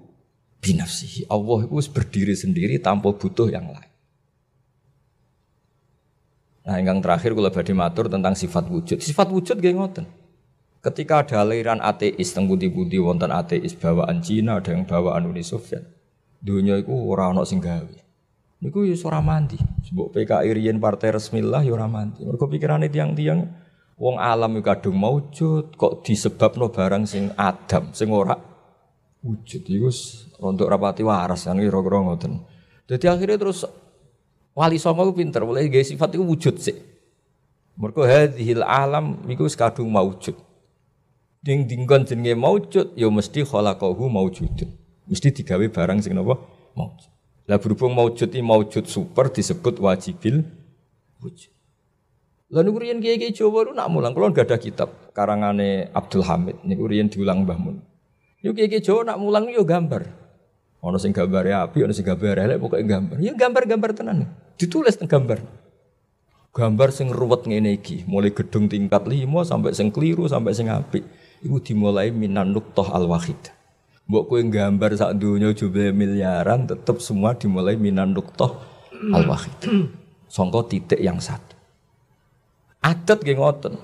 binafsihi. 0.58 1.30
Allah 1.30 1.70
itu 1.70 1.78
berdiri 1.94 2.34
sendiri 2.34 2.82
tanpa 2.82 3.14
butuh 3.14 3.46
yang 3.46 3.70
lain. 3.70 3.92
Nah, 6.66 6.82
yang 6.82 6.98
terakhir 6.98 7.30
kalau 7.30 7.46
badhe 7.46 7.74
matur 7.78 8.10
tentang 8.10 8.34
sifat 8.34 8.66
wujud. 8.66 8.98
Sifat 8.98 9.30
wujud 9.30 9.54
gak 9.62 9.70
ngoten. 9.70 10.06
Ketika 10.82 11.22
ada 11.22 11.46
aliran 11.46 11.78
ateis 11.78 12.34
teng 12.34 12.50
budi-budi 12.50 12.98
wonten 12.98 13.30
ateis 13.30 13.78
bawaan 13.78 14.18
Cina, 14.18 14.58
ada 14.58 14.74
yang 14.74 14.82
bawaan 14.82 15.30
Uni 15.30 15.46
Soviet. 15.46 15.95
Dunia 16.40 16.80
itu 16.80 16.92
orang 16.92 17.36
ana 17.36 17.42
sing 17.44 17.58
gawe. 17.60 17.96
Niku 18.62 18.88
ya 18.88 18.96
ora 19.04 19.20
mandi. 19.20 19.58
Sebab 19.86 20.16
PKI 20.16 20.50
riyen 20.56 20.78
partai 20.80 21.14
resmi 21.14 21.44
lah 21.44 21.60
ya 21.60 21.76
ora 21.76 21.86
mandi. 21.86 22.24
Mergo 22.24 22.48
pikirane 22.48 22.88
tiang-tiang 22.88 23.44
wong 23.96 24.16
alam 24.20 24.52
iku 24.56 24.64
kadung 24.64 24.96
maujud 25.00 25.76
kok 25.76 26.04
disebabno 26.04 26.72
barang 26.72 27.04
sing 27.08 27.32
adam, 27.36 27.92
sing 27.92 28.08
ora 28.12 28.36
wujud. 29.20 29.62
Iku 29.64 29.88
rontok 30.40 30.68
rapati 30.68 31.02
waras 31.04 31.44
kan 31.48 31.60
kira-kira 31.60 31.98
ngoten. 32.00 32.32
Jadi 32.86 33.06
akhirnya 33.10 33.38
terus 33.40 33.66
Wali 34.56 34.80
songo 34.80 35.12
ku 35.12 35.20
pinter, 35.20 35.44
boleh 35.44 35.68
gaya 35.68 35.84
sifat 35.84 36.16
itu 36.16 36.24
wujud 36.24 36.56
sih. 36.56 36.72
Mereka 37.76 38.08
hadhil 38.08 38.64
alam 38.64 39.20
itu 39.28 39.44
sekadung 39.52 39.92
maujud. 39.92 40.32
Ding 41.44 41.68
dinggon 41.68 42.08
jenenge 42.08 42.32
maujud, 42.32 42.96
ya 42.96 43.12
mesti 43.12 43.44
khalaqahu 43.44 44.08
maujudun. 44.08 44.72
Mesti 45.06 45.30
digawe 45.30 45.66
barang 45.70 46.02
sing 46.02 46.18
napa 46.18 46.38
maujud. 46.74 47.10
Lah 47.46 47.62
berhubung 47.62 47.94
maujud 47.94 48.26
ini 48.26 48.42
maujud 48.42 48.90
super 48.90 49.30
disebut 49.30 49.78
wajibil 49.78 50.42
wujud. 51.22 51.52
Lalu 52.46 52.68
kurian 52.70 52.98
kiai 53.02 53.18
kiai 53.18 53.34
Jawa 53.34 53.74
nak 53.74 53.90
mulang, 53.90 54.14
kalau 54.14 54.30
nggak 54.30 54.46
ada 54.46 54.58
kitab 54.58 55.10
karangane 55.10 55.90
Abdul 55.90 56.22
Hamid, 56.22 56.62
ini 56.62 56.78
kurian 56.78 57.10
diulang 57.10 57.42
Mbah 57.42 57.58
Mun. 57.58 57.82
Yuk 58.42 58.54
kiai 58.54 58.70
kiai 58.70 58.82
Jawa 58.82 59.14
nak 59.14 59.18
mulang 59.18 59.50
yo 59.50 59.66
gambar. 59.66 60.06
Ono 60.86 60.98
sing 61.02 61.10
gambare 61.10 61.50
api, 61.50 61.82
ono 61.82 61.90
sing 61.90 62.06
gambare 62.06 62.46
elek 62.46 62.62
pokoke 62.62 62.86
gambar. 62.86 63.18
Ya 63.18 63.34
gambar-gambar 63.34 63.90
tenan. 63.94 64.30
Ditulis 64.54 64.94
teng 64.94 65.10
gambar. 65.10 65.42
Gambar 66.54 66.88
sing 66.94 67.10
ruwet 67.10 67.50
ngene 67.50 67.74
iki, 67.74 68.06
mulai 68.06 68.30
gedung 68.30 68.70
tingkat 68.70 69.02
5 69.02 69.26
sampai 69.42 69.74
sing 69.74 69.90
keliru 69.90 70.30
sampai 70.30 70.54
sing 70.54 70.70
apik. 70.70 71.02
Iku 71.42 71.58
dimulai 71.58 72.14
minan 72.14 72.54
nuqtah 72.54 72.94
al-wahid. 72.94 73.55
Mbok 74.06 74.24
kowe 74.30 74.38
gambar 74.38 74.94
sak 74.94 75.18
donya 75.18 75.50
jumlah 75.50 75.90
miliaran 75.90 76.70
tetep 76.70 77.02
semua 77.02 77.34
dimulai 77.34 77.74
minan 77.74 78.14
nuqtah 78.14 78.54
al-wahid. 79.10 79.90
Songko 80.30 80.70
titik 80.70 81.02
yang 81.02 81.18
satu. 81.18 81.58
Adat 82.78 83.18
nggih 83.26 83.34
ngoten. 83.34 83.74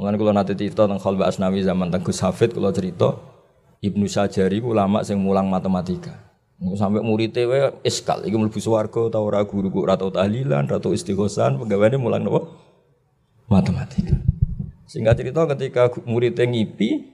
Mulane 0.00 0.16
kula 0.16 0.32
nate 0.32 0.56
cerita 0.56 0.88
tentang 0.88 0.96
Khalba 0.96 1.28
Asnawi 1.28 1.60
zaman 1.60 1.92
Tengku 1.92 2.08
Hafid 2.08 2.56
kula 2.56 2.72
cerita 2.72 3.20
Ibnu 3.84 4.08
Sajari 4.08 4.64
ulama 4.64 5.04
sing 5.04 5.20
mulang 5.20 5.52
matematika. 5.52 6.16
Sampai 6.76 7.00
murid 7.00 7.32
tewe 7.32 7.72
iskal, 7.84 8.20
iki 8.24 8.36
mlebu 8.36 8.60
swarga 8.60 9.08
ta 9.08 9.16
ora 9.16 9.40
guru 9.48 9.72
kok 9.72 9.96
tau 9.96 10.12
tahlilan, 10.12 10.68
ora 10.68 10.76
tau 10.76 10.92
istighosan, 10.92 11.56
penggaweane 11.56 11.96
mulang 11.96 12.20
napa? 12.20 12.48
Matematika. 13.48 14.20
Singkat 14.84 15.20
cerita 15.20 15.48
ketika 15.56 15.88
murid 16.04 16.36
ngipi, 16.36 17.08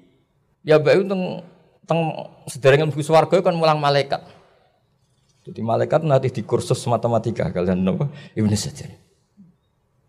ya 0.67 0.83
bae 0.83 0.99
teng 1.07 1.47
teng 1.87 2.13
sederenge 2.51 2.91
mlebu 2.91 3.03
swarga 3.03 3.39
kan 3.41 3.55
mulang 3.55 3.79
malaikat. 3.79 4.21
Jadi 5.47 5.63
malaikat 5.63 6.03
nanti 6.03 6.35
di 6.35 6.43
kursus 6.43 6.83
matematika 6.91 7.47
kalian 7.55 7.87
napa? 7.87 8.11
Ibnu 8.35 8.55
Sajari. 8.59 8.99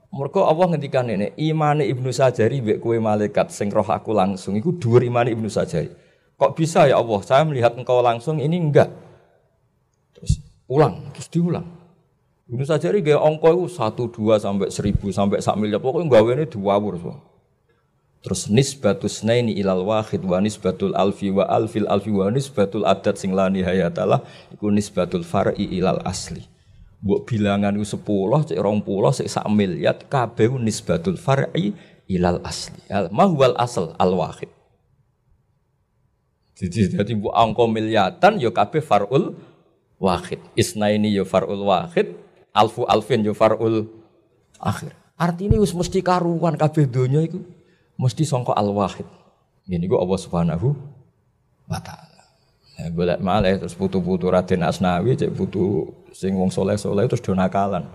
Mereka 0.09 0.41
Allah 0.41 0.65
ngendikan 0.73 1.05
ini, 1.05 1.29
imane 1.37 1.85
Ibnu 1.85 2.09
Sajari 2.09 2.57
mbek 2.57 2.81
kowe 2.81 2.97
malaikat 2.97 3.53
sing 3.53 3.69
roh 3.69 3.85
aku 3.85 4.17
langsung 4.17 4.57
iku 4.57 4.73
dhuwur 4.73 5.05
imane 5.05 5.29
Ibnu 5.37 5.45
Sajari. 5.45 5.93
Kok 6.37 6.57
bisa 6.57 6.89
ya 6.89 6.97
Allah? 6.97 7.21
Saya 7.21 7.45
melihat 7.45 7.77
engkau 7.77 8.01
langsung 8.01 8.41
ini 8.41 8.57
enggak. 8.57 8.89
Terus 10.17 10.41
ulang, 10.65 11.13
terus 11.13 11.29
diulang. 11.29 11.69
Ibnu 12.49 12.63
Sajari 12.65 13.05
gaya 13.05 13.21
itu 13.21 13.69
satu 13.69 14.09
dua 14.09 14.41
sampai 14.41 14.73
seribu 14.73 15.13
sampai 15.13 15.43
sak 15.43 15.59
miliar 15.59 15.83
pokoknya 15.83 16.09
gawe 16.09 16.29
ini 16.33 16.45
diwawur 16.49 16.97
semua. 16.97 17.36
Terus 18.25 18.49
nisbatus 18.49 19.21
naini 19.21 19.53
ilal 19.55 19.85
wahid 19.85 20.25
wa 20.25 20.41
nisbatul 20.41 20.91
alfi 20.97 21.29
wa 21.29 21.45
alfil 21.45 21.85
alfi 21.85 22.11
wa 22.11 22.27
nisbatul 22.33 22.83
adat 22.83 23.15
sing 23.15 23.31
la 23.31 23.47
nihayatalah 23.47 24.25
iku 24.51 24.73
nisbatul 24.73 25.21
far'i 25.23 25.69
ilal 25.77 26.01
asli. 26.03 26.43
Buat 26.97 27.29
bilangan 27.29 27.77
itu 27.77 27.93
sepuluh, 27.93 28.41
cek 28.41 28.57
rong 28.57 28.81
puluh, 28.81 29.13
cek 29.13 29.29
sak 29.29 29.45
miliar, 29.53 30.01
kabeh 30.09 30.49
nisbatul 30.57 31.15
far'i 31.15 31.77
ilal 32.09 32.41
asli. 32.41 32.81
Al 32.89 33.13
mahwal 33.13 33.53
asal 33.53 33.93
al 34.01 34.17
wahid. 34.17 34.49
Jadi 36.57 36.97
jadi 36.97 37.13
bu 37.13 37.29
angko 37.29 37.69
miliatan 37.69 38.41
yo 38.41 38.49
kabeh 38.49 38.81
farul 38.81 39.37
wahid. 40.01 40.41
Isna 40.57 40.89
ini 40.89 41.13
yo 41.13 41.21
farul 41.21 41.69
wahid, 41.69 42.17
alfu 42.49 42.81
alfin 42.89 43.21
yo 43.21 43.37
farul 43.37 43.85
akhir. 44.57 44.89
Artinya 45.13 45.61
us 45.61 45.77
mesti 45.77 46.01
karuan 46.01 46.57
kabeh 46.57 46.89
donya 46.89 47.21
itu 47.21 47.45
mesti 47.97 48.23
songko 48.23 48.53
al 48.53 48.69
wahid. 48.71 49.05
Ini 49.67 49.83
gua 49.89 50.05
Allah 50.05 50.19
Subhanahu 50.21 50.67
wa 51.67 51.79
taala. 51.83 52.23
Ya, 52.77 52.93
boleh 52.93 53.17
malah 53.17 53.57
terus 53.57 53.73
putu-putu 53.73 54.29
Raden 54.29 54.61
Asnawi 54.61 55.17
cek 55.17 55.33
putu 55.33 55.89
sing 56.13 56.37
wong 56.37 56.53
soleh-soleh 56.53 57.09
terus 57.09 57.25
do 57.25 57.33
nakalan. 57.33 57.89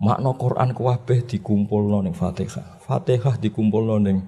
Makna 0.00 0.34
Quran 0.34 0.74
kuwabeh 0.74 1.22
dikumpulno 1.22 2.02
ning 2.02 2.16
Fatihah. 2.16 2.82
Fatihah 2.82 3.38
dikumpulno 3.38 4.00
ning 4.00 4.24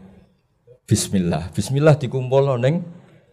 Bismillah. 0.87 1.51
Bismillah 1.51 1.99
dikumpulno 1.99 2.55
ning 2.61 2.85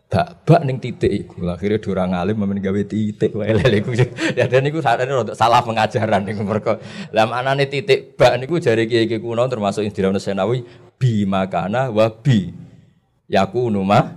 bak-bak 0.10 0.62
ning 0.66 0.82
titik 0.82 1.12
iku. 1.12 1.46
Akhire 1.46 1.78
ora 1.90 2.10
ngalim 2.10 2.42
men 2.42 2.58
gawe 2.58 2.82
titik 2.88 3.38
wae 3.38 3.54
lele 3.54 3.84
iku. 3.84 3.94
Ya 4.34 4.50
dan 4.50 4.66
niku 4.66 4.82
untuk 4.82 5.38
salah 5.38 5.62
pengajaran 5.62 6.26
niku 6.26 6.42
mergo. 6.42 6.82
Lah 7.14 7.30
maknane 7.30 7.70
titik 7.70 8.18
bak 8.18 8.42
niku 8.42 8.58
jare 8.58 8.90
kiai-kiai 8.90 9.22
kuno 9.22 9.46
termasuk 9.46 9.86
Indra 9.86 10.16
Senawi 10.18 10.66
bi 11.04 11.28
makana 11.28 11.92
wa 11.92 12.08
bi 12.08 12.48
yakunu 13.28 13.84
ma 13.84 14.08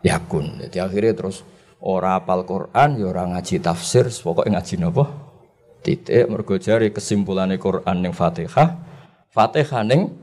yakun. 0.00 0.64
Jadi 0.64 0.80
akhirnya 0.80 1.12
terus 1.12 1.44
Ora 1.82 2.14
apal 2.14 2.46
Quran 2.46 2.94
ya 2.94 3.10
ora 3.10 3.26
ngaji 3.26 3.58
tafsir, 3.58 4.06
pokoke 4.06 4.46
ngaji 4.46 4.78
napa? 4.78 5.10
Titik 5.82 6.30
mergo 6.30 6.54
jare 6.54 6.94
kesimpulane 6.94 7.58
Quran 7.58 8.06
ning 8.06 8.14
Fatihah, 8.14 8.78
Fatihah 9.34 9.82
ning 9.82 10.14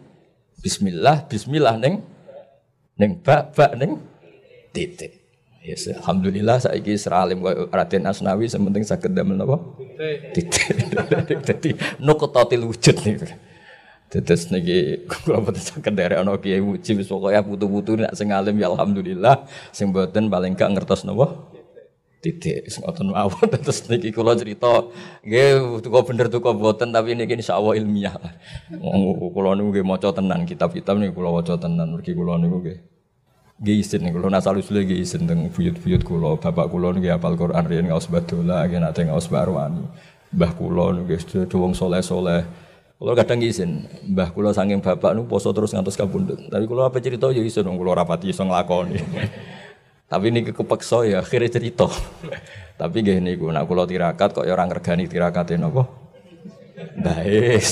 bismillah, 0.63 1.27
bismillah 1.27 1.75
ning 1.75 1.99
ning 2.95 3.19
bak 3.19 3.51
bak 3.51 3.75
ning 3.75 3.99
titik. 4.71 5.19
Yes, 5.59 5.91
alhamdulillah 5.91 6.63
saiki 6.63 6.95
seralim 6.95 7.43
kaya 7.43 7.67
Raden 7.67 8.07
Asnawi 8.07 8.47
sementing 8.47 8.87
saged 8.87 9.11
damel 9.11 9.35
napa? 9.35 9.59
Titik. 10.31 10.95
Dadi 11.43 11.75
nuqtatil 12.07 12.63
wujud 12.63 12.95
niku. 13.03 13.27
Tetes 14.09 14.49
niki 14.49 15.05
kula 15.05 15.37
boten 15.37 15.61
saged 15.61 15.93
derek 15.93 16.17
ana 16.17 16.33
kiai 16.41 16.57
muji 16.65 16.97
wis 16.97 17.05
pokoke 17.05 17.37
putu-putu 17.45 17.93
nek 17.93 18.17
sing 18.17 18.33
alim 18.33 18.57
ya 18.57 18.73
alhamdulillah 18.73 19.45
sing 19.69 19.93
boten 19.93 20.33
paling 20.33 20.57
gak 20.57 20.73
ngertos 20.73 21.05
napa 21.05 21.29
titik 22.19 22.67
sing 22.67 22.83
ngoten 22.83 23.13
mawon 23.15 23.47
terus 23.47 23.87
niki 23.87 24.11
kula 24.11 24.35
cerita 24.35 24.89
nggih 25.23 25.79
tuku 25.85 25.99
bener 26.09 26.27
tuku 26.27 26.49
boten 26.51 26.89
tapi 26.91 27.15
niki 27.15 27.37
insyaallah 27.39 27.77
ilmiah. 27.79 28.17
Kula 29.35 29.55
niku 29.55 29.69
nggih 29.77 29.85
maca 29.85 30.09
tenan 30.11 30.43
kitab-kitab 30.43 30.99
niku 30.99 31.21
kula 31.21 31.29
waca 31.39 31.55
tenan 31.55 31.95
mergi 31.95 32.11
kula 32.17 32.41
niku 32.41 32.65
nggih 32.65 32.79
Nggih 33.59 33.75
isin 33.77 34.09
kula 34.11 34.27
nasal 34.33 34.59
usul 34.59 34.83
nggih 34.83 34.99
isin 34.99 35.29
teng 35.29 35.53
buyut-buyut 35.53 36.03
kula 36.03 36.35
bapak 36.41 36.67
kula 36.67 36.97
nggih 36.97 37.15
hafal 37.15 37.37
Quran 37.39 37.63
riyen 37.63 37.85
ngaos 37.87 38.11
badola 38.11 38.67
nggih 38.67 38.79
nate 38.83 39.05
ngaos 39.07 39.31
barwani. 39.31 39.85
Mbah 40.35 40.51
kula 40.59 40.97
niku 40.97 41.13
nggih 41.13 41.55
wong 41.55 41.71
soleh-soleh 41.71 42.68
kalau 42.99 43.15
kadang 43.15 43.39
izin, 43.39 43.87
mbah 44.11 44.35
kulo 44.35 44.51
saking 44.51 44.83
bapak 44.83 45.15
nu 45.15 45.23
poso 45.23 45.55
terus 45.55 45.71
ngantos 45.71 45.95
kabundut. 45.95 46.51
Tapi 46.51 46.67
kulo 46.67 46.83
apa 46.83 46.99
cerita 46.99 47.31
ya 47.31 47.39
izin, 47.39 47.63
kulo 47.63 47.95
rapati 47.95 48.27
iso 48.27 48.43
nglakoni. 48.43 48.99
Tapi 50.11 50.25
ini 50.35 50.43
kepeksa 50.43 51.07
ya 51.07 51.23
akhirnya 51.23 51.47
cerita. 51.47 51.87
Tapi 52.79 52.99
gini 52.99 53.23
niku 53.23 53.47
nak 53.55 53.71
kulo 53.71 53.87
tirakat 53.87 54.35
kok 54.35 54.43
ya 54.43 54.51
orang 54.51 54.75
regani 54.75 55.07
tirakatin 55.07 55.63
apa? 55.63 55.87
Baes. 56.99 57.71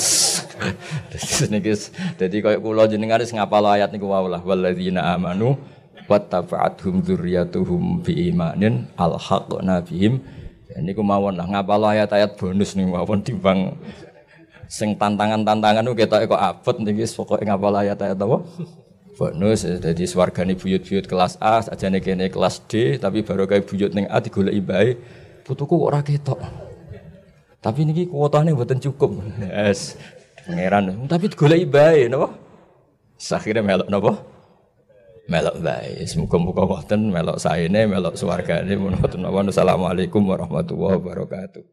Niki 1.52 1.76
dadi 2.16 2.40
koyo 2.40 2.64
kula 2.64 2.88
jenengan 2.88 3.20
wis 3.20 3.36
ngapal 3.36 3.68
ayat 3.68 3.92
niku 3.92 4.08
wae 4.08 4.32
lah 4.32 4.40
walladzina 4.40 5.12
amanu 5.12 5.60
wattaba'athum 6.08 7.04
dzurriyyatuhum 7.04 8.00
biimanin 8.00 8.88
alhaqna 8.96 9.84
bihim. 9.84 10.24
Niku 10.78 11.04
mawon 11.04 11.36
lah 11.36 11.52
ngapal 11.52 11.84
ayat-ayat 11.84 12.40
bonus 12.40 12.80
niku 12.80 12.96
mawon 12.96 13.20
timbang 13.26 13.76
sing 14.68 15.00
tantangan-tantangan 15.00 15.84
nu 15.84 15.96
kita 15.96 16.28
kok 16.28 16.38
abot 16.38 16.76
niki 16.84 17.08
pokoke 17.16 17.44
ngapal 17.44 17.74
ayat-ayat 17.76 18.20
apa? 18.20 18.38
Bonus 19.18 19.66
jadi 19.66 20.04
swargane 20.06 20.54
buyut-buyut 20.54 21.10
kelas 21.10 21.42
A 21.42 21.66
sajane 21.66 21.98
kene 22.06 22.30
kelas 22.30 22.62
D 22.70 23.02
tapi 23.02 23.26
baru 23.26 23.50
kayak 23.50 23.66
buyut 23.66 23.92
ning 23.98 24.06
A 24.14 24.22
digoleki 24.22 24.62
bae 24.62 24.94
putuku 25.42 25.74
kok 25.74 25.88
ora 25.90 26.00
ketok. 26.06 26.40
Tapi 27.58 27.80
niki 27.90 28.06
kuotane 28.06 28.54
mboten 28.54 28.78
cukup. 28.78 29.18
Yes. 29.42 29.98
Pangeran 30.46 31.10
tapi 31.10 31.34
digoleki 31.34 31.66
bae 31.66 32.06
napa? 32.08 32.30
Akhirnya 33.18 33.66
melok 33.66 33.90
napa? 33.90 34.14
Melok 35.28 35.58
bae. 35.60 36.06
Semoga-moga 36.08 36.64
wonten 36.64 37.10
melok 37.10 37.42
saene 37.42 37.90
melok 37.90 38.16
swargane 38.16 38.78
wonten 38.78 39.26
Assalamualaikum 39.26 40.24
warahmatullahi 40.24 40.96
wabarakatuh. 41.02 41.68